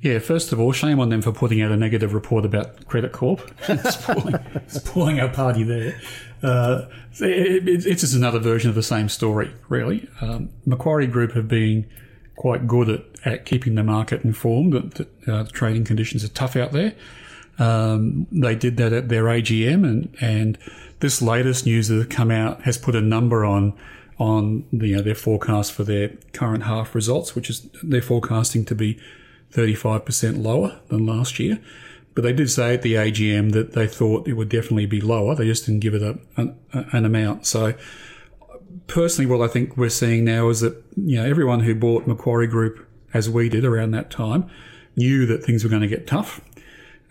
Yeah, 0.02 0.20
first 0.20 0.54
of 0.54 0.60
all, 0.62 0.72
shame 0.72 1.00
on 1.00 1.10
them 1.10 1.22
for 1.22 1.34
putting 1.34 1.62
out 1.62 1.72
a 1.72 1.78
negative 1.78 2.14
report 2.14 2.46
about 2.46 2.86
Credit 2.88 3.12
Corp. 3.12 3.42
it's, 3.68 3.98
pulling, 4.86 5.20
our 5.20 5.28
party 5.28 5.64
there. 5.64 6.00
Uh, 6.42 6.86
it, 7.20 7.68
it, 7.68 7.86
it's 7.86 8.02
just 8.02 8.16
another 8.16 8.40
version 8.40 8.70
of 8.70 8.76
the 8.76 8.84
same 8.84 9.10
story, 9.10 9.52
really. 9.68 10.08
Um, 10.22 10.52
Macquarie 10.66 11.08
Group 11.08 11.34
have 11.34 11.50
been 11.50 11.86
quite 12.40 12.68
good 12.68 12.88
at, 12.88 13.02
at 13.26 13.46
keeping 13.46 13.76
the 13.76 13.84
market 13.84 14.24
informed 14.24 14.72
that, 14.72 14.96
that 14.96 15.08
uh, 15.28 15.44
the 15.44 15.52
trading 15.52 15.84
conditions 15.84 16.24
are 16.24 16.30
tough 16.30 16.56
out 16.56 16.72
there. 16.72 16.96
Um, 17.60 18.28
they 18.32 18.56
did 18.56 18.78
that 18.78 18.94
at 18.94 19.10
their 19.10 19.26
AGM, 19.26 19.86
and, 19.86 20.16
and 20.22 20.58
this 21.02 21.22
latest 21.22 21.66
news 21.66 21.90
that 21.90 21.98
has 21.98 22.08
come 22.08 22.32
out 22.32 22.62
has 22.62 22.78
put 22.78 22.96
a 22.96 23.02
number 23.02 23.44
on 23.44 23.74
on 24.20 24.66
you 24.72 24.96
know, 24.96 25.02
their 25.02 25.16
forecast 25.16 25.74
for 25.74 25.84
their 25.84 26.12
current 26.32 26.64
half 26.64 26.96
results, 26.96 27.36
which 27.36 27.50
is 27.50 27.68
they're 27.84 28.02
forecasting 28.02 28.64
to 28.66 28.76
be 28.76 28.98
35% 29.52 30.42
lower 30.42 30.80
than 30.88 31.06
last 31.06 31.40
year. 31.40 31.60
But 32.16 32.24
they 32.24 32.34
did 32.34 32.50
say 32.50 32.74
at 32.74 32.84
the 32.84 32.94
AGM 32.94 33.52
that 33.52 33.74
they 33.74 33.88
thought 33.88 34.28
it 34.28 34.34
would 34.34 34.50
definitely 34.50 34.86
be 34.86 35.02
lower. 35.02 35.36
They 35.36 35.46
just 35.46 35.66
didn't 35.66 35.82
give 35.82 35.94
it 35.94 36.02
a, 36.02 36.18
an, 36.38 36.58
an 36.72 37.04
amount. 37.04 37.46
So 37.46 37.74
personally, 38.90 39.30
what 39.30 39.48
I 39.48 39.52
think 39.52 39.78
we're 39.78 39.90
seeing 39.90 40.26
now 40.26 40.50
is 40.50 40.60
that 40.62 40.84
you 40.98 41.16
know 41.16 41.26
everyone 41.26 41.62
who 41.62 41.74
bought 41.74 42.08
Macquarie 42.08 42.48
Group 42.48 42.86
as 43.14 43.30
we 43.30 43.50
did 43.50 43.66
around 43.66 43.92
that 43.92 44.12
time 44.12 44.50
knew 44.96 45.26
that 45.26 45.44
things 45.44 45.64
were 45.64 45.70
going 45.70 45.82
to 45.82 45.88
get 45.88 46.06
tough. 46.08 46.42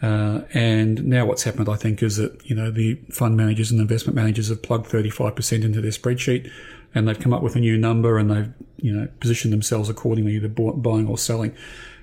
Uh, 0.01 0.43
and 0.55 1.05
now 1.07 1.27
what's 1.27 1.43
happened, 1.43 1.69
I 1.69 1.75
think, 1.75 2.03
is 2.03 2.17
that 2.17 2.49
you 2.49 2.55
know 2.55 2.71
the 2.71 2.97
fund 3.11 3.37
managers 3.37 3.71
and 3.71 3.81
investment 3.81 4.14
managers 4.14 4.49
have 4.49 4.62
plugged 4.62 4.91
35% 4.91 5.64
into 5.64 5.81
their 5.81 5.91
spreadsheet, 5.91 6.51
and 6.95 7.09
they've 7.09 7.19
come 7.19 7.33
up 7.33 7.43
with 7.43 7.57
a 7.57 7.61
new 7.61 7.77
number, 7.77 8.19
and 8.19 8.31
they've 8.31 8.53
you 8.77 8.93
know 8.95 9.09
positioned 9.21 9.53
themselves 9.53 9.88
accordingly, 9.88 10.35
either 10.35 10.49
buying 10.49 11.09
or 11.09 11.19
selling. 11.19 11.55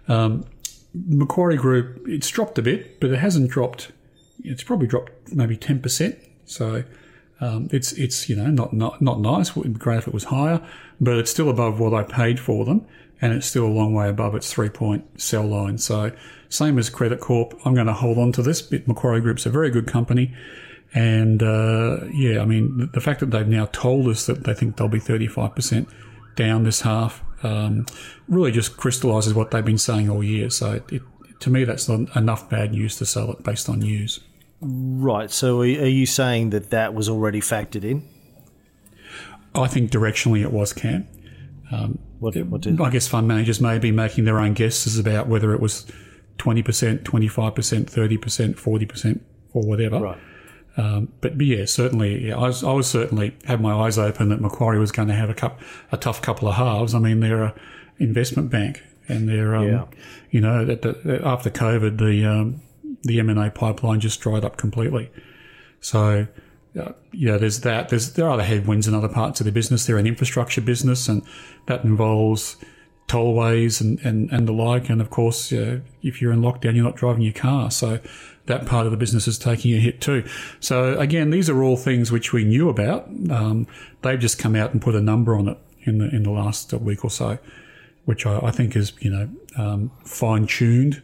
Um, 0.07 0.45
Macquarie 0.93 1.57
Group, 1.57 2.07
it's 2.07 2.29
dropped 2.29 2.57
a 2.57 2.61
bit, 2.61 2.99
but 2.99 3.11
it 3.11 3.17
hasn't 3.17 3.49
dropped. 3.49 3.91
It's 4.43 4.63
probably 4.63 4.87
dropped 4.87 5.11
maybe 5.33 5.57
10%. 5.57 6.17
So 6.45 6.83
um, 7.41 7.67
it's 7.71 7.91
it's 7.93 8.29
you 8.29 8.35
know 8.35 8.47
not 8.47 8.73
not 8.73 9.01
not 9.01 9.19
nice. 9.19 9.49
It 9.49 9.55
would 9.57 9.73
be 9.73 9.79
great 9.79 9.99
if 9.99 10.07
it 10.07 10.13
was 10.13 10.25
higher, 10.25 10.61
but 10.99 11.17
it's 11.17 11.31
still 11.31 11.49
above 11.49 11.79
what 11.79 11.93
I 11.93 12.03
paid 12.03 12.39
for 12.39 12.65
them, 12.65 12.85
and 13.21 13.33
it's 13.33 13.47
still 13.47 13.65
a 13.65 13.67
long 13.67 13.93
way 13.93 14.09
above 14.09 14.35
its 14.35 14.51
three 14.51 14.69
point 14.69 15.21
sell 15.21 15.45
line. 15.45 15.77
So 15.77 16.11
same 16.49 16.77
as 16.79 16.89
Credit 16.89 17.19
Corp, 17.19 17.59
I'm 17.65 17.73
going 17.73 17.87
to 17.87 17.93
hold 17.93 18.17
on 18.17 18.31
to 18.33 18.41
this. 18.41 18.61
Bit 18.61 18.87
Macquarie 18.87 19.21
Group's 19.21 19.45
a 19.45 19.49
very 19.49 19.69
good 19.69 19.87
company, 19.87 20.33
and 20.93 21.43
uh, 21.43 22.05
yeah, 22.13 22.41
I 22.41 22.45
mean 22.45 22.77
the, 22.77 22.85
the, 22.87 23.01
fact 23.01 23.19
that 23.19 23.31
they've 23.31 23.47
now 23.47 23.65
told 23.71 24.07
us 24.07 24.25
that 24.27 24.43
they 24.45 24.53
think 24.53 24.77
they'll 24.77 24.87
be 24.87 24.99
35 24.99 25.55
percent 25.55 25.89
down 26.35 26.63
this 26.63 26.81
half 26.81 27.23
um, 27.43 27.85
really 28.27 28.51
just 28.51 28.77
crystallises 28.77 29.33
what 29.33 29.51
they've 29.51 29.65
been 29.65 29.77
saying 29.77 30.09
all 30.09 30.23
year. 30.23 30.49
So 30.49 30.81
it, 30.89 31.01
to 31.41 31.49
me, 31.49 31.63
that's 31.63 31.87
not 31.87 32.15
enough 32.15 32.49
bad 32.49 32.71
news 32.71 32.95
to 32.97 33.05
sell 33.05 33.31
it 33.31 33.43
based 33.43 33.69
on 33.69 33.79
news. 33.79 34.19
Right. 34.61 35.29
So 35.31 35.61
are 35.61 35.65
you 35.65 36.05
saying 36.05 36.51
that 36.51 36.69
that 36.69 36.93
was 36.93 37.09
already 37.09 37.41
factored 37.41 37.83
in? 37.83 38.07
I 39.53 39.67
think 39.67 39.91
directionally 39.91 40.41
it 40.41 40.51
was, 40.51 40.73
Cam. 40.73 41.07
Um, 41.71 41.99
what, 42.19 42.35
what 42.35 42.61
did? 42.61 42.79
I 42.79 42.89
guess 42.89 43.07
fund 43.07 43.27
managers 43.27 43.59
may 43.59 43.79
be 43.79 43.91
making 43.91 44.25
their 44.25 44.39
own 44.39 44.53
guesses 44.53 44.97
about 44.99 45.27
whether 45.27 45.53
it 45.53 45.59
was 45.59 45.85
20%, 46.37 47.03
25%, 47.03 47.03
30%, 47.03 48.55
40%, 48.55 49.19
or 49.53 49.63
whatever. 49.63 49.99
Right. 49.99 50.17
Um, 50.77 51.13
but, 51.21 51.39
yeah, 51.39 51.63
certainly, 51.65 52.27
yeah, 52.27 52.37
I, 52.37 52.47
was, 52.47 52.63
I 52.63 52.73
was 52.73 52.87
certainly 52.87 53.35
had 53.45 53.61
my 53.61 53.73
eyes 53.73 53.97
open 53.97 54.29
that 54.29 54.41
Macquarie 54.41 54.79
was 54.79 54.91
going 54.91 55.07
to 55.07 55.13
have 55.13 55.29
a, 55.29 55.33
cup, 55.33 55.61
a 55.91 55.97
tough 55.97 56.21
couple 56.21 56.49
of 56.49 56.55
halves. 56.55 56.93
I 56.93 56.99
mean, 56.99 57.21
they're 57.21 57.43
a 57.43 57.55
investment 57.97 58.49
bank, 58.49 58.83
and 59.07 59.29
they're, 59.29 59.55
um, 59.55 59.67
yeah. 59.67 59.85
you 60.31 60.41
know, 60.41 60.61
after 61.23 61.49
COVID, 61.49 61.97
the 61.97 62.25
um, 62.25 62.61
the 63.05 63.19
M&A 63.19 63.49
pipeline 63.51 63.99
just 63.99 64.19
dried 64.19 64.43
up 64.43 64.57
completely. 64.57 65.11
So 65.79 66.27
uh, 66.79 66.91
yeah, 67.13 67.37
there's 67.37 67.61
that. 67.61 67.89
There's 67.89 68.13
there 68.13 68.25
are 68.25 68.31
other 68.31 68.43
headwinds 68.43 68.87
in 68.87 68.93
other 68.93 69.07
parts 69.07 69.39
of 69.39 69.45
the 69.45 69.51
business. 69.51 69.85
They're 69.85 69.97
an 69.97 70.07
infrastructure 70.07 70.61
business, 70.61 71.07
and 71.07 71.23
that 71.67 71.83
involves 71.83 72.57
tollways 73.07 73.79
and, 73.79 73.99
and, 73.99 74.29
and 74.31 74.47
the 74.47 74.51
like. 74.51 74.89
And 74.89 74.99
of 74.99 75.09
course, 75.09 75.53
uh, 75.53 75.79
if 76.01 76.21
you're 76.21 76.33
in 76.33 76.41
lockdown, 76.41 76.75
you're 76.75 76.83
not 76.83 76.95
driving 76.95 77.21
your 77.21 77.33
car, 77.33 77.71
so 77.71 77.99
that 78.47 78.65
part 78.65 78.85
of 78.85 78.91
the 78.91 78.97
business 78.97 79.27
is 79.27 79.37
taking 79.37 79.73
a 79.73 79.79
hit 79.79 80.01
too. 80.01 80.25
So 80.59 80.99
again, 80.99 81.29
these 81.29 81.49
are 81.49 81.63
all 81.63 81.77
things 81.77 82.11
which 82.11 82.33
we 82.33 82.43
knew 82.43 82.67
about. 82.67 83.07
Um, 83.29 83.67
they've 84.01 84.19
just 84.19 84.37
come 84.37 84.55
out 84.55 84.71
and 84.71 84.81
put 84.81 84.95
a 84.95 85.01
number 85.01 85.35
on 85.35 85.47
it 85.47 85.57
in 85.83 85.99
the 85.99 86.13
in 86.13 86.23
the 86.23 86.31
last 86.31 86.73
week 86.73 87.05
or 87.05 87.09
so, 87.09 87.37
which 88.05 88.25
I, 88.25 88.39
I 88.39 88.51
think 88.51 88.75
is 88.75 88.91
you 88.99 89.11
know 89.11 89.29
um, 89.57 89.91
fine 90.03 90.47
tuned 90.47 91.01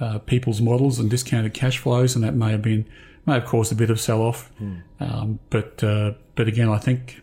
uh, 0.00 0.18
people's 0.20 0.60
models 0.60 0.98
and 0.98 1.10
discounted 1.10 1.54
cash 1.54 1.78
flows, 1.78 2.14
and 2.14 2.24
that 2.24 2.34
may 2.34 2.50
have 2.50 2.62
been 2.62 2.86
may 3.26 3.34
have 3.34 3.44
caused 3.44 3.72
a 3.72 3.74
bit 3.74 3.90
of 3.90 4.00
sell 4.00 4.20
off. 4.20 4.50
Mm. 4.60 4.82
Um, 5.00 5.38
but 5.50 5.82
uh, 5.82 6.12
but 6.34 6.48
again, 6.48 6.68
I 6.68 6.78
think 6.78 7.22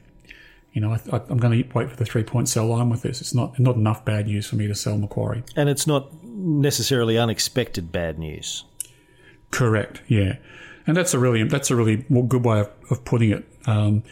you 0.73 0.81
know 0.81 0.97
I, 1.11 1.15
am 1.29 1.37
going 1.37 1.63
to 1.63 1.69
wait 1.73 1.89
for 1.89 1.95
the 1.95 2.05
three 2.05 2.23
point 2.23 2.49
sell 2.49 2.67
line 2.67 2.89
with 2.89 3.01
this. 3.01 3.21
It's 3.21 3.33
not 3.33 3.59
not 3.59 3.75
enough 3.75 4.05
bad 4.05 4.27
news 4.27 4.47
for 4.47 4.55
me 4.55 4.67
to 4.67 4.75
sell 4.75 4.97
Macquarie, 4.97 5.43
and 5.55 5.69
it's 5.69 5.85
not 5.85 6.11
necessarily 6.23 7.17
unexpected 7.17 7.91
bad 7.91 8.17
news. 8.17 8.63
Correct. 9.51 10.01
Yeah, 10.07 10.37
and 10.87 10.95
that's 10.95 11.13
a 11.13 11.19
really 11.19 11.43
that's 11.43 11.71
a 11.71 11.75
really 11.75 11.97
good 12.27 12.45
way 12.45 12.61
of, 12.61 12.69
of 12.89 13.05
putting 13.05 13.31
it. 13.31 13.45
Um, 13.65 14.03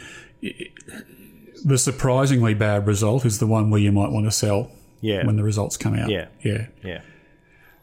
it. 0.42 0.72
The 1.66 1.78
surprisingly 1.78 2.54
bad 2.54 2.88
result 2.88 3.26
is 3.26 3.40
the 3.40 3.48
one 3.48 3.70
where 3.70 3.82
you 3.82 3.92
might 3.92 4.12
want 4.12 4.26
to 4.26 4.32
sell. 4.32 4.72
Yeah. 5.02 5.26
When 5.26 5.38
the 5.38 5.44
results 5.44 5.78
come 5.78 5.94
out. 5.94 6.10
Yeah. 6.10 6.28
Yeah. 6.42 6.68
Yeah. 6.84 7.02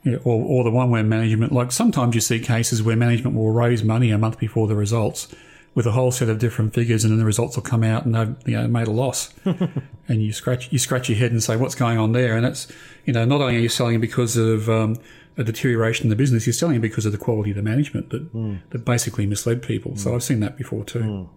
Yeah, 0.07 0.19
or, 0.23 0.41
or 0.41 0.63
the 0.63 0.71
one 0.71 0.91
where 0.91 1.03
management, 1.03 1.51
like 1.51 1.73
sometimes 1.73 2.15
you 2.15 2.21
see 2.21 2.39
cases 2.39 2.81
where 2.81 2.95
management 2.95 3.35
will 3.35 3.51
raise 3.51 3.83
money 3.83 4.13
a 4.13 4.19
month 4.19 4.39
before 4.39 4.69
the 4.69 4.77
results 4.77 5.27
with 5.75 5.85
a 5.85 5.91
whole 5.91 6.13
set 6.13 6.29
of 6.29 6.39
different 6.39 6.73
figures, 6.73 7.03
and 7.03 7.11
then 7.11 7.19
the 7.19 7.25
results 7.25 7.57
will 7.57 7.65
come 7.65 7.83
out 7.83 8.07
and 8.07 8.15
they've 8.15 8.37
you 8.47 8.57
know 8.57 8.69
made 8.69 8.87
a 8.87 8.93
loss, 8.93 9.35
and 9.45 10.23
you 10.23 10.33
scratch 10.33 10.73
you 10.73 10.79
scratch 10.79 11.09
your 11.09 11.19
head 11.19 11.33
and 11.33 11.43
say 11.43 11.57
what's 11.57 11.75
going 11.75 11.99
on 11.99 12.13
there, 12.13 12.37
and 12.37 12.47
it's 12.47 12.69
you 13.05 13.13
know 13.13 13.25
not 13.25 13.41
only 13.41 13.57
are 13.57 13.59
you 13.59 13.69
selling 13.69 14.01
because 14.01 14.37
of 14.37 14.71
um, 14.71 14.97
a 15.37 15.43
deterioration 15.43 16.05
in 16.05 16.11
the 16.11 16.17
business, 16.17 16.47
you're 16.47 16.55
selling 16.55 16.81
because 16.81 17.05
of 17.05 17.11
the 17.11 17.19
quality 17.19 17.51
of 17.51 17.57
the 17.57 17.63
management 17.63 18.11
that 18.11 18.33
mm. 18.33 18.61
that 18.71 18.85
basically 18.85 19.27
misled 19.27 19.61
people. 19.61 19.91
Mm. 19.93 19.99
So 19.99 20.15
I've 20.15 20.23
seen 20.23 20.39
that 20.39 20.57
before 20.57 20.85
too. 20.85 21.01
Mm. 21.01 21.29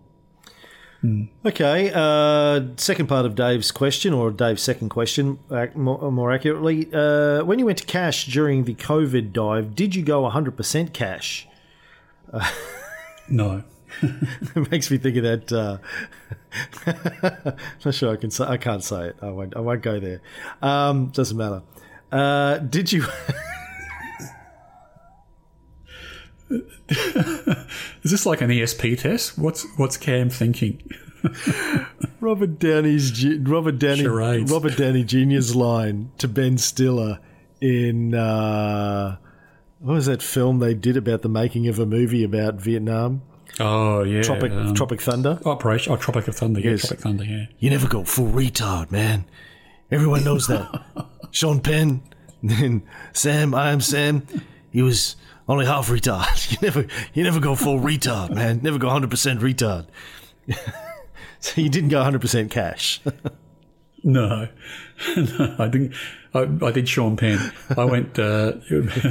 Mm. 1.03 1.29
Okay, 1.45 1.91
uh, 1.93 2.75
second 2.75 3.07
part 3.07 3.25
of 3.25 3.33
Dave's 3.33 3.71
question, 3.71 4.13
or 4.13 4.31
Dave's 4.31 4.61
second 4.61 4.89
question, 4.89 5.39
more, 5.75 6.11
more 6.11 6.31
accurately. 6.31 6.89
Uh, 6.93 7.43
when 7.43 7.57
you 7.57 7.65
went 7.65 7.77
to 7.77 7.85
cash 7.85 8.25
during 8.25 8.65
the 8.65 8.75
COVID 8.75 9.31
dive, 9.31 9.75
did 9.75 9.95
you 9.95 10.03
go 10.03 10.29
100% 10.29 10.91
cash? 10.91 11.47
Uh, 12.33 12.51
no. 13.29 13.63
it 14.01 14.71
makes 14.71 14.91
me 14.91 14.97
think 14.97 15.17
of 15.17 15.23
that. 15.23 15.51
Uh, 15.51 15.77
I'm 16.85 17.55
not 17.85 17.93
sure 17.93 18.13
I 18.13 18.17
can 18.17 18.29
say. 18.29 18.45
I 18.45 18.57
can't 18.57 18.83
say 18.83 19.07
it. 19.07 19.15
I 19.21 19.29
won't. 19.29 19.55
I 19.55 19.61
won't 19.61 19.81
go 19.81 19.99
there. 19.99 20.21
Um, 20.61 21.07
doesn't 21.07 21.37
matter. 21.37 21.63
Uh, 22.11 22.57
did 22.57 22.91
you? 22.91 23.05
Is 26.89 28.11
this 28.11 28.25
like 28.25 28.41
an 28.41 28.49
ESP 28.49 28.99
test? 28.99 29.37
What's 29.37 29.65
what's 29.77 29.97
Cam 29.97 30.29
thinking? 30.29 30.81
Robert 32.19 32.59
Downey's 32.59 33.25
Robert 33.41 33.77
Downey 33.77 34.03
Charades. 34.03 34.51
Robert 34.51 34.77
Downey 34.77 35.03
Jr.'s 35.03 35.55
line 35.55 36.11
to 36.17 36.27
Ben 36.27 36.57
Stiller 36.57 37.19
in 37.61 38.15
uh, 38.15 39.17
what 39.79 39.93
was 39.93 40.05
that 40.07 40.21
film 40.21 40.59
they 40.59 40.73
did 40.73 40.97
about 40.97 41.21
the 41.21 41.29
making 41.29 41.67
of 41.67 41.79
a 41.79 41.85
movie 41.85 42.23
about 42.23 42.55
Vietnam? 42.55 43.21
Oh 43.59 44.03
yeah, 44.03 44.21
Tropic 44.21 44.51
um, 44.51 44.73
Tropic 44.73 45.01
Thunder. 45.01 45.39
Operation. 45.45 45.93
Oh, 45.93 45.97
Tropic 45.97 46.27
of 46.27 46.35
Thunder. 46.35 46.59
Yes. 46.59 46.83
Yeah, 46.83 46.87
Tropic 46.87 46.99
Thunder. 47.03 47.23
Yeah. 47.25 47.45
You 47.59 47.69
never 47.69 47.87
go 47.87 48.03
full 48.03 48.27
retard, 48.27 48.91
man. 48.91 49.25
Everyone 49.91 50.23
knows 50.23 50.47
that. 50.47 50.83
Sean 51.31 51.59
Penn, 51.59 52.01
then 52.41 52.83
Sam. 53.13 53.53
I 53.53 53.71
am 53.71 53.81
Sam. 53.81 54.25
He 54.71 54.81
was 54.81 55.15
only 55.49 55.65
half 55.65 55.89
retard. 55.89 56.27
You 56.49 56.57
never, 56.61 56.85
you 57.13 57.23
never 57.23 57.39
go 57.39 57.55
full 57.55 57.79
retard, 57.79 58.33
man. 58.33 58.59
Never 58.61 58.77
go 58.77 58.89
hundred 58.89 59.09
percent 59.09 59.41
retard. 59.41 59.87
so 61.39 61.61
you 61.61 61.69
didn't 61.69 61.89
go 61.89 62.01
hundred 62.03 62.21
percent 62.21 62.51
cash. 62.51 63.01
no. 64.03 64.47
no, 65.17 65.55
I 65.59 65.67
didn't. 65.67 65.93
I, 66.31 66.41
I, 66.61 66.71
did 66.71 66.87
Sean 66.87 67.17
Penn. 67.17 67.39
I 67.75 67.85
went 67.85 68.19
uh, 68.19 68.53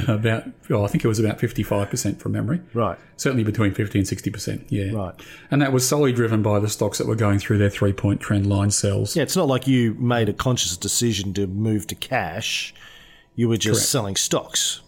about, 0.07 0.43
I 0.71 0.87
think 0.87 1.03
it 1.03 1.07
was 1.07 1.19
about 1.19 1.37
55% 1.37 2.17
from 2.17 2.31
memory. 2.31 2.61
Right. 2.73 2.97
Certainly 3.17 3.43
between 3.43 3.73
50 3.73 3.99
and 3.99 4.07
60%. 4.07 4.65
Yeah. 4.69 4.93
Right. 4.93 5.13
And 5.51 5.61
that 5.61 5.73
was 5.73 5.85
solely 5.85 6.13
driven 6.13 6.41
by 6.41 6.59
the 6.59 6.69
stocks 6.69 6.97
that 6.97 7.07
were 7.07 7.15
going 7.15 7.39
through 7.39 7.57
their 7.57 7.69
three 7.69 7.91
point 7.91 8.21
trend 8.21 8.47
line 8.47 8.71
sells. 8.71 9.17
Yeah, 9.17 9.23
it's 9.23 9.35
not 9.35 9.49
like 9.49 9.67
you 9.67 9.95
made 9.95 10.29
a 10.29 10.33
conscious 10.33 10.77
decision 10.77 11.33
to 11.33 11.45
move 11.45 11.87
to 11.87 11.95
cash. 11.95 12.73
You 13.35 13.49
were 13.49 13.57
just 13.57 13.79
Correct. 13.79 13.89
selling 13.89 14.15
stocks 14.15 14.81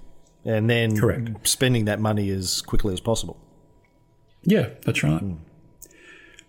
and 0.45 0.69
then 0.69 0.97
Correct. 0.97 1.47
spending 1.47 1.85
that 1.85 1.99
money 1.99 2.29
as 2.29 2.61
quickly 2.61 2.93
as 2.93 2.99
possible. 2.99 3.39
Yeah, 4.43 4.69
that's 4.85 5.03
right. 5.03 5.21
Mm. 5.21 5.37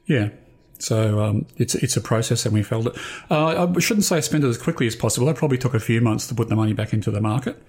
Yeah. 0.07 0.31
So 0.79 1.23
um, 1.23 1.47
it's 1.57 1.75
it's 1.77 1.97
a 1.97 2.01
process, 2.01 2.45
and 2.45 2.55
we 2.55 2.63
felt 2.63 2.87
it. 2.89 2.97
Uh, 3.31 3.69
I 3.69 3.81
shouldn't 3.81 4.05
say 4.05 4.21
spend 4.21 4.43
it 4.43 4.49
as 4.49 4.59
quickly 4.59 4.87
as 4.87 4.97
possible. 4.97 5.29
It 5.29 5.37
probably 5.37 5.59
took 5.59 5.75
a 5.75 5.81
few 5.81 6.01
months 6.01 6.27
to 6.27 6.35
put 6.35 6.49
the 6.49 6.57
money 6.57 6.73
back 6.73 6.93
into 6.93 7.11
the 7.11 7.21
market. 7.21 7.63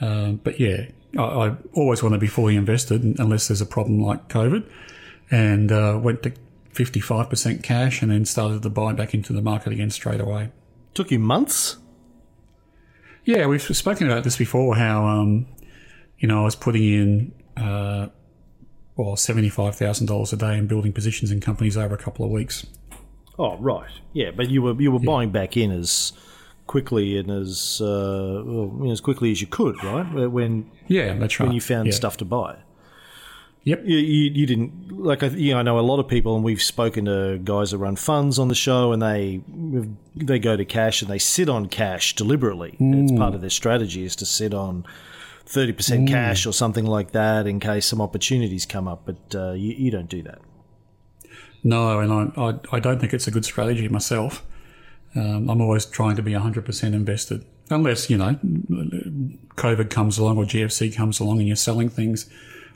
Uh, 0.00 0.32
but 0.32 0.58
yeah, 0.58 0.86
I, 1.16 1.22
I, 1.22 1.56
always 1.74 2.02
want 2.02 2.14
to 2.14 2.18
be 2.18 2.26
fully 2.26 2.56
invested 2.56 3.04
unless 3.20 3.48
there's 3.48 3.60
a 3.60 3.66
problem 3.66 4.00
like 4.02 4.28
COVID, 4.28 4.68
and 5.30 5.70
uh, 5.70 6.00
went 6.02 6.24
to 6.24 6.32
fifty 6.72 6.98
five 6.98 7.30
percent 7.30 7.62
cash, 7.62 8.02
and 8.02 8.10
then 8.10 8.24
started 8.24 8.62
to 8.62 8.70
buy 8.70 8.94
back 8.94 9.14
into 9.14 9.32
the 9.32 9.42
market 9.42 9.72
again 9.72 9.90
straight 9.90 10.20
away. 10.20 10.50
Took 10.94 11.12
you 11.12 11.20
months. 11.20 11.76
Yeah, 13.30 13.46
we've 13.46 13.62
spoken 13.62 14.10
about 14.10 14.24
this 14.24 14.36
before. 14.36 14.74
How 14.74 15.06
um, 15.06 15.46
you 16.18 16.26
know 16.26 16.40
I 16.40 16.44
was 16.44 16.56
putting 16.56 16.82
in 16.82 17.32
uh, 17.56 18.08
well 18.96 19.14
seventy 19.14 19.48
five 19.48 19.76
thousand 19.76 20.08
dollars 20.08 20.32
a 20.32 20.36
day 20.36 20.58
in 20.58 20.66
building 20.66 20.92
positions 20.92 21.30
in 21.30 21.40
companies 21.40 21.76
over 21.76 21.94
a 21.94 21.98
couple 21.98 22.24
of 22.24 22.32
weeks. 22.32 22.66
Oh 23.38 23.56
right, 23.58 23.88
yeah, 24.14 24.32
but 24.32 24.50
you 24.50 24.62
were 24.62 24.74
you 24.82 24.90
were 24.90 24.98
yeah. 24.98 25.06
buying 25.06 25.30
back 25.30 25.56
in 25.56 25.70
as 25.70 26.12
quickly 26.66 27.18
and 27.18 27.30
as 27.30 27.80
uh, 27.80 28.42
well, 28.44 28.90
as 28.90 29.00
quickly 29.00 29.30
as 29.30 29.40
you 29.40 29.46
could, 29.46 29.80
right? 29.84 30.28
When 30.28 30.68
yeah, 30.88 31.14
that's 31.14 31.38
right. 31.38 31.46
When 31.46 31.54
you 31.54 31.60
found 31.60 31.86
yeah. 31.86 31.92
stuff 31.92 32.16
to 32.16 32.24
buy. 32.24 32.56
Yep. 33.64 33.82
You, 33.84 33.98
you, 33.98 34.30
you, 34.30 34.46
didn't 34.46 34.90
like 34.90 35.20
you 35.22 35.52
know, 35.52 35.58
I 35.58 35.62
know 35.62 35.78
a 35.78 35.80
lot 35.80 36.00
of 36.00 36.08
people, 36.08 36.34
and 36.34 36.42
we've 36.42 36.62
spoken 36.62 37.04
to 37.04 37.38
guys 37.44 37.72
that 37.72 37.78
run 37.78 37.96
funds 37.96 38.38
on 38.38 38.48
the 38.48 38.54
show, 38.54 38.92
and 38.92 39.02
they 39.02 39.42
they 40.16 40.38
go 40.38 40.56
to 40.56 40.64
cash 40.64 41.02
and 41.02 41.10
they 41.10 41.18
sit 41.18 41.50
on 41.50 41.66
cash 41.66 42.14
deliberately. 42.14 42.76
Mm. 42.80 43.02
It's 43.02 43.12
part 43.12 43.34
of 43.34 43.42
their 43.42 43.50
strategy 43.50 44.04
is 44.04 44.16
to 44.16 44.26
sit 44.26 44.54
on 44.54 44.86
thirty 45.44 45.72
percent 45.72 46.08
mm. 46.08 46.12
cash 46.12 46.46
or 46.46 46.52
something 46.52 46.86
like 46.86 47.12
that 47.12 47.46
in 47.46 47.60
case 47.60 47.84
some 47.84 48.00
opportunities 48.00 48.64
come 48.64 48.88
up. 48.88 49.02
But 49.04 49.34
uh, 49.34 49.52
you, 49.52 49.74
you 49.74 49.90
don't 49.90 50.08
do 50.08 50.22
that. 50.22 50.38
No, 51.62 52.00
and 52.00 52.10
I, 52.10 52.40
I, 52.40 52.76
I 52.76 52.80
don't 52.80 52.98
think 52.98 53.12
it's 53.12 53.26
a 53.26 53.30
good 53.30 53.44
strategy 53.44 53.88
myself. 53.88 54.42
Um, 55.14 55.50
I'm 55.50 55.60
always 55.60 55.84
trying 55.84 56.16
to 56.16 56.22
be 56.22 56.32
100% 56.32 56.84
invested, 56.94 57.44
unless 57.68 58.08
you 58.08 58.16
know 58.16 58.38
COVID 59.56 59.90
comes 59.90 60.16
along 60.16 60.38
or 60.38 60.44
GFC 60.44 60.96
comes 60.96 61.20
along 61.20 61.40
and 61.40 61.46
you're 61.46 61.56
selling 61.56 61.90
things 61.90 62.30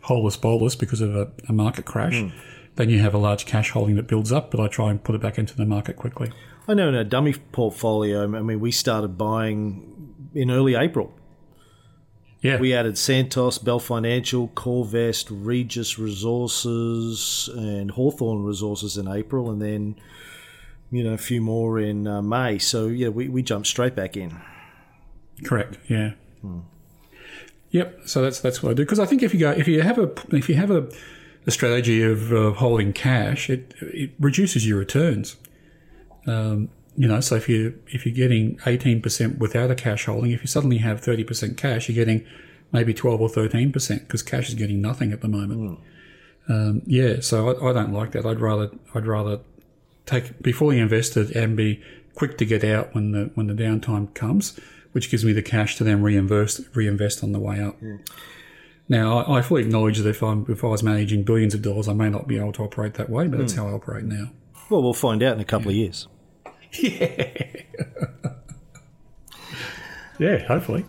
holeless 0.05 0.37
bolus 0.37 0.77
because 0.77 1.01
of 1.01 1.15
a, 1.15 1.31
a 1.49 1.53
market 1.53 1.85
crash. 1.85 2.15
Mm. 2.15 2.33
Then 2.77 2.91
you 2.91 3.01
have 3.01 3.15
a 3.15 3.19
large 3.19 3.47
cash 3.47 3.71
holding 3.71 3.97
that 3.97 4.07
builds 4.07 4.33
up, 4.33 4.51
but 4.51 4.61
I 4.61 4.69
try 4.69 4.91
and 4.91 5.03
put 5.03 5.15
it 5.15 5.21
back 5.21 5.39
into 5.39 5.57
the 5.57 5.65
market 5.65 5.97
quickly. 5.97 6.33
I 6.67 6.75
know 6.75 6.89
in 6.89 6.95
a 6.95 7.05
dummy 7.05 7.35
portfolio, 7.53 8.25
I 8.25 8.27
mean, 8.27 8.61
we 8.61 8.71
started 8.71 9.17
buying 9.19 10.31
in 10.35 10.51
early 10.51 10.75
April. 10.75 11.15
Yeah. 12.41 12.59
We 12.59 12.75
added 12.75 12.99
Santos, 12.99 13.57
Bell 13.59 13.79
Financial, 13.79 14.49
Corvest, 14.49 15.29
Regis 15.31 15.99
Resources, 15.99 17.49
and 17.55 17.91
Hawthorn 17.93 18.45
Resources 18.45 18.99
in 18.99 19.09
April, 19.09 19.51
and 19.51 19.63
then, 19.63 19.97
you 20.91 21.03
know, 21.03 21.15
a 21.15 21.19
few 21.19 21.41
more 21.41 21.79
in 21.79 22.07
uh, 22.07 22.21
May. 22.21 22.59
So, 22.59 22.89
yeah, 22.89 23.09
we, 23.09 23.29
we 23.29 23.43
jumped 23.43 23.69
straight 23.69 23.95
back 23.95 24.17
in. 24.17 24.39
Correct, 25.45 25.79
yeah. 25.89 26.13
Hmm. 26.43 26.61
Yep. 27.75 28.03
So 28.07 28.23
that's 28.23 28.39
that's 28.39 28.63
what 28.63 28.71
I 28.71 28.75
do 28.75 28.85
because 28.85 29.01
I 29.01 29.05
think 29.05 29.25
if 29.25 29.35
you 29.35 29.41
go 29.41 29.51
if 29.51 29.67
you 29.67 29.83
have 29.83 29.99
a 29.99 30.09
if 30.31 30.49
you 30.49 30.55
have 30.55 30.71
a, 30.71 30.89
a 31.45 31.51
strategy 31.51 32.05
of 32.05 32.33
uh, 32.33 32.53
holding 32.53 32.93
cash, 32.93 33.51
it 33.51 33.75
it 33.81 34.13
reduces 34.21 34.65
your 34.65 34.79
returns. 34.79 35.35
Um, 36.25 36.69
you 36.97 37.09
know, 37.09 37.19
so 37.19 37.35
if 37.35 37.49
you 37.49 37.77
if 37.89 38.07
you're 38.07 38.15
getting 38.15 38.61
eighteen 38.65 39.03
percent 39.03 39.41
without 39.41 39.73
a 39.73 39.75
cash 39.75 40.05
holding, 40.05 40.31
if 40.31 40.41
you 40.41 40.47
suddenly 40.47 40.79
have 40.79 41.01
thirty 41.01 41.25
percent 41.25 41.57
cash, 41.57 41.89
you're 41.89 41.97
getting 41.97 42.25
maybe 42.71 42.95
twelve 42.95 43.21
or 43.21 43.29
thirteen 43.29 43.73
percent 43.73 44.03
because 44.03 44.23
cash 44.23 44.49
is 44.49 44.55
getting 44.55 44.81
nothing 44.81 45.13
at 45.13 45.21
the 45.21 45.29
moment. 45.29 45.81
Mm. 46.49 46.49
Um, 46.49 46.83
yeah, 46.87 47.19
so 47.19 47.49
I, 47.49 47.71
I, 47.71 47.73
don't 47.73 47.93
like 47.93 48.13
that. 48.13 48.25
I'd 48.25 48.39
rather 48.39 48.71
I'd 48.95 49.07
rather 49.07 49.41
take 50.07 50.41
be 50.41 50.53
fully 50.53 50.79
invested 50.79 51.35
and 51.35 51.57
be 51.57 51.83
quick 52.15 52.39
to 52.39 52.45
get 52.45 52.63
out 52.63 52.95
when 52.95 53.11
the 53.11 53.33
when 53.35 53.49
the 53.49 53.55
downtime 53.55 54.15
comes 54.15 54.61
which 54.95 55.11
gives 55.11 55.25
me 55.25 55.33
the 55.33 55.43
cash 55.43 55.77
to 55.77 55.85
then 55.85 56.03
reinvest 56.03 56.61
reinvest 56.75 57.23
on 57.23 57.33
the 57.33 57.41
way 57.41 57.61
up. 57.61 57.81
Mm. 57.81 58.01
Now, 58.89 59.19
I, 59.19 59.39
I 59.39 59.43
fully 59.43 59.63
acknowledge 59.63 59.99
that 59.99 60.09
if, 60.09 60.23
I'm, 60.23 60.45
if 60.49 60.63
I 60.63 60.69
was 60.69 60.83
managing 60.83 61.23
billions 61.23 61.55
of 61.55 61.63
dollars, 61.63 61.89
I 61.89 61.95
may 61.95 62.11
not 62.11 62.29
be 62.29 62.39
able 62.39 62.53
to 62.53 62.63
operate 62.65 62.95
that 62.95 63.09
way, 63.09 63.27
but 63.27 63.39
that's 63.39 63.55
how 63.55 63.67
I 63.67 63.73
operate 63.73 64.05
now. 64.05 64.31
Well, 64.69 64.83
we'll 64.83 64.93
find 64.93 65.23
out 65.23 65.35
in 65.35 65.41
a 65.41 65.45
couple 65.45 65.71
of 65.71 65.75
years. 65.75 66.07
Yeah. 66.73 67.33
Yeah, 70.19 70.47
hopefully. 70.47 70.85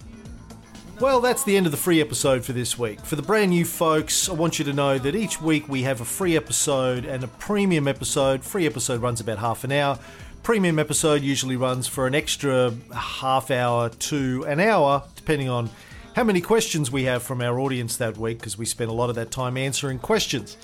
Well, 1.00 1.20
that's 1.20 1.44
the 1.44 1.58
end 1.58 1.66
of 1.66 1.72
the 1.72 1.78
free 1.78 2.00
episode 2.00 2.46
for 2.46 2.54
this 2.54 2.78
week. 2.78 3.02
For 3.02 3.16
the 3.16 3.22
brand 3.22 3.50
new 3.50 3.66
folks, 3.66 4.30
I 4.30 4.34
want 4.34 4.60
you 4.60 4.66
to 4.66 4.74
know 4.74 4.98
that 4.98 5.16
each 5.16 5.42
week 5.42 5.68
we 5.68 5.82
have 5.82 6.00
a 6.00 6.06
free 6.06 6.38
episode 6.38 7.06
and 7.06 7.24
a 7.24 7.28
premium 7.28 7.88
episode. 7.88 8.44
Free 8.44 8.66
episode 8.66 9.02
runs 9.02 9.20
about 9.20 9.40
half 9.40 9.64
an 9.64 9.72
hour. 9.72 10.00
Premium 10.46 10.78
episode 10.78 11.24
usually 11.24 11.56
runs 11.56 11.88
for 11.88 12.06
an 12.06 12.14
extra 12.14 12.72
half 12.96 13.50
hour 13.50 13.90
to 13.90 14.46
an 14.48 14.60
hour, 14.60 15.02
depending 15.16 15.50
on 15.50 15.72
how 16.16 16.24
many 16.24 16.40
questions 16.40 16.92
we 16.92 17.06
have 17.06 17.24
from 17.24 17.42
our 17.42 17.60
audience 17.60 17.98
that 17.98 18.16
week, 18.16 18.38
because 18.38 18.56
we 18.56 18.64
spend 18.64 18.92
a 18.92 18.94
lot 18.94 19.10
of 19.10 19.16
that 19.16 19.32
time 19.32 19.58
answering 19.58 19.98
questions. 19.98 20.56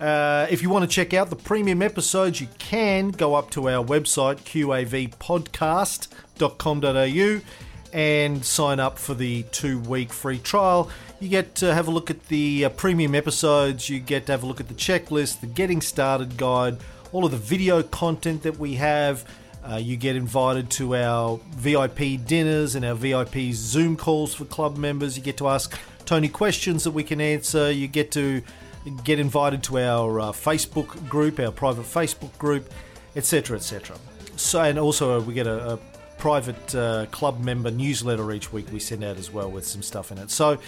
Uh, 0.00 0.48
if 0.50 0.60
you 0.60 0.70
want 0.70 0.82
to 0.82 0.88
check 0.92 1.14
out 1.14 1.30
the 1.30 1.36
premium 1.36 1.82
episodes, 1.82 2.40
you 2.40 2.48
can 2.58 3.10
go 3.10 3.36
up 3.36 3.48
to 3.50 3.68
our 3.68 3.84
website, 3.84 4.40
qavpodcast.com.au, 4.40 7.40
and 7.92 8.44
sign 8.44 8.80
up 8.80 8.98
for 8.98 9.14
the 9.14 9.44
two 9.52 9.78
week 9.78 10.12
free 10.12 10.40
trial. 10.40 10.90
You 11.20 11.28
get 11.28 11.54
to 11.56 11.72
have 11.72 11.86
a 11.86 11.92
look 11.92 12.10
at 12.10 12.26
the 12.26 12.64
uh, 12.64 12.70
premium 12.70 13.14
episodes, 13.14 13.88
you 13.88 14.00
get 14.00 14.26
to 14.26 14.32
have 14.32 14.42
a 14.42 14.46
look 14.46 14.58
at 14.58 14.66
the 14.66 14.74
checklist, 14.74 15.42
the 15.42 15.46
getting 15.46 15.80
started 15.80 16.36
guide, 16.36 16.78
all 17.12 17.24
of 17.24 17.30
the 17.30 17.36
video 17.36 17.82
content 17.82 18.42
that 18.42 18.58
we 18.58 18.74
have. 18.74 19.24
Uh, 19.64 19.76
you 19.76 19.96
get 19.96 20.16
invited 20.16 20.70
to 20.70 20.96
our 20.96 21.38
VIP 21.54 22.24
dinners 22.26 22.74
and 22.74 22.84
our 22.84 22.94
VIP 22.94 23.52
Zoom 23.52 23.96
calls 23.96 24.34
for 24.34 24.44
club 24.44 24.76
members. 24.76 25.16
You 25.16 25.22
get 25.22 25.36
to 25.36 25.48
ask 25.48 25.78
Tony 26.04 26.28
questions 26.28 26.82
that 26.84 26.90
we 26.90 27.04
can 27.04 27.20
answer. 27.20 27.70
You 27.70 27.86
get 27.86 28.10
to 28.12 28.42
get 29.04 29.20
invited 29.20 29.62
to 29.64 29.78
our 29.78 30.18
uh, 30.18 30.24
Facebook 30.32 31.08
group, 31.08 31.38
our 31.38 31.52
private 31.52 31.84
Facebook 31.84 32.36
group, 32.38 32.72
etc., 33.14 33.56
etc. 33.56 33.96
So, 34.36 34.60
and 34.62 34.78
also 34.78 35.18
uh, 35.18 35.22
we 35.22 35.34
get 35.34 35.46
a, 35.46 35.74
a 35.74 35.78
private 36.18 36.74
uh, 36.74 37.06
club 37.06 37.40
member 37.40 37.70
newsletter 37.70 38.30
each 38.32 38.52
week 38.52 38.66
we 38.72 38.78
send 38.78 39.02
out 39.02 39.16
as 39.16 39.30
well 39.32 39.50
with 39.50 39.66
some 39.66 39.82
stuff 39.82 40.12
in 40.12 40.18
it. 40.18 40.30
So 40.30 40.58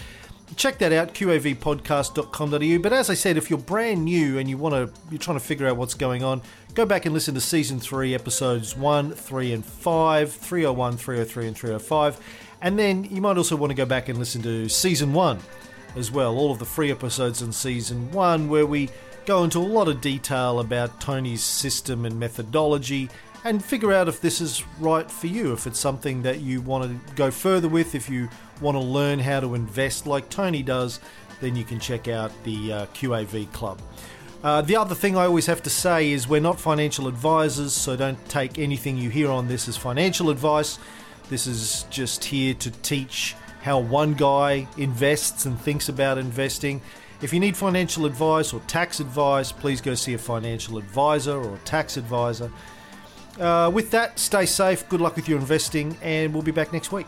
check 0.57 0.78
that 0.78 0.92
out 0.92 1.14
qavpodcast.com.au 1.14 2.78
but 2.78 2.92
as 2.92 3.09
i 3.09 3.14
said 3.14 3.37
if 3.37 3.48
you're 3.48 3.59
brand 3.59 4.04
new 4.04 4.38
and 4.38 4.48
you 4.48 4.59
want 4.59 4.74
to 4.74 5.00
you're 5.11 5.18
trying 5.18 5.38
to 5.38 5.44
figure 5.44 5.66
out 5.66 5.76
what's 5.76 5.94
going 5.94 6.22
on 6.22 6.40
go 6.74 6.85
back 6.85 7.07
and 7.07 7.14
listen 7.14 7.35
to 7.35 7.40
season 7.40 7.80
3 7.80 8.14
episodes 8.14 8.76
1 8.76 9.12
3 9.12 9.52
and 9.52 9.64
5 9.64 10.33
301 10.33 10.96
303 10.96 11.46
and 11.46 11.57
305 11.57 12.20
and 12.61 12.78
then 12.78 13.04
you 13.04 13.20
might 13.20 13.37
also 13.37 13.57
want 13.57 13.70
to 13.70 13.74
go 13.74 13.87
back 13.87 14.09
and 14.09 14.18
listen 14.18 14.42
to 14.42 14.68
season 14.68 15.12
1 15.12 15.38
as 15.96 16.11
well 16.11 16.37
all 16.37 16.52
of 16.52 16.59
the 16.59 16.64
free 16.64 16.90
episodes 16.90 17.40
in 17.40 17.50
season 17.50 18.11
1 18.12 18.48
where 18.48 18.66
we 18.66 18.90
go 19.26 19.44
into 19.44 19.59
a 19.59 19.61
lot 19.61 19.88
of 19.88 20.00
detail 20.00 20.61
about 20.61 21.00
tony's 21.00 21.42
system 21.42 22.04
and 22.04 22.20
methodology 22.20 23.09
and 23.44 23.62
figure 23.62 23.92
out 23.92 24.09
if 24.09 24.20
this 24.20 24.40
is 24.40 24.64
right 24.80 25.09
for 25.11 25.26
you, 25.26 25.52
if 25.52 25.66
it's 25.66 25.78
something 25.78 26.22
that 26.22 26.40
you 26.40 26.62
want 26.62 26.85
to 26.85 27.14
go 27.14 27.30
further 27.30 27.68
with, 27.68 27.94
if 27.94 28.09
you 28.09 28.28
want 28.61 28.74
to 28.74 28.80
learn 28.80 29.18
how 29.18 29.40
to 29.40 29.54
invest 29.54 30.07
like 30.07 30.30
Tony 30.30 30.62
does, 30.62 30.98
then 31.40 31.54
you 31.54 31.64
can 31.64 31.78
check 31.78 32.09
out 32.09 32.33
the 32.44 32.72
uh, 32.72 32.87
QAV 32.87 33.52
Club. 33.52 33.80
Uh, 34.42 34.62
the 34.62 34.76
other 34.76 34.94
thing 34.94 35.16
I 35.16 35.24
always 35.24 35.46
have 35.46 35.62
to 35.62 35.70
say 35.70 36.11
is 36.11 36.28
we're 36.28 36.40
not 36.40 36.59
financial 36.59 37.07
advisors, 37.07 37.72
so 37.72 37.96
don't 37.96 38.22
take 38.28 38.59
anything 38.59 38.96
you 38.96 39.11
hear 39.11 39.30
on 39.30 39.48
this 39.48 39.68
as 39.68 39.76
financial 39.76 40.30
advice. 40.30 40.78
This 41.28 41.46
is 41.46 41.87
just 41.90 42.24
here 42.24 42.54
to 42.54 42.70
teach 42.70 43.35
how 43.62 43.78
one 43.78 44.12
guy 44.12 44.68
invests 44.76 45.46
and 45.46 45.59
thinks 45.59 45.88
about 45.88 46.18
investing. 46.18 46.83
If 47.22 47.33
you 47.33 47.40
need 47.40 47.57
financial 47.57 48.04
advice 48.04 48.52
or 48.52 48.61
tax 48.66 49.00
advice, 49.00 49.50
please 49.50 49.80
go 49.80 49.94
see 49.94 50.12
a 50.12 50.18
financial 50.18 50.76
advisor 50.76 51.42
or 51.42 51.57
tax 51.64 51.96
advisor. 51.96 52.50
Uh, 53.38 53.70
with 53.73 53.90
that, 53.90 54.18
stay 54.18 54.47
safe, 54.47 54.88
good 54.88 55.01
luck 55.01 55.16
with 55.16 55.29
your 55.29 55.38
investing, 55.38 55.97
and 56.03 56.33
we'll 56.33 56.42
be 56.42 56.53
back 56.53 56.73
next 56.73 56.92
week. 56.92 57.07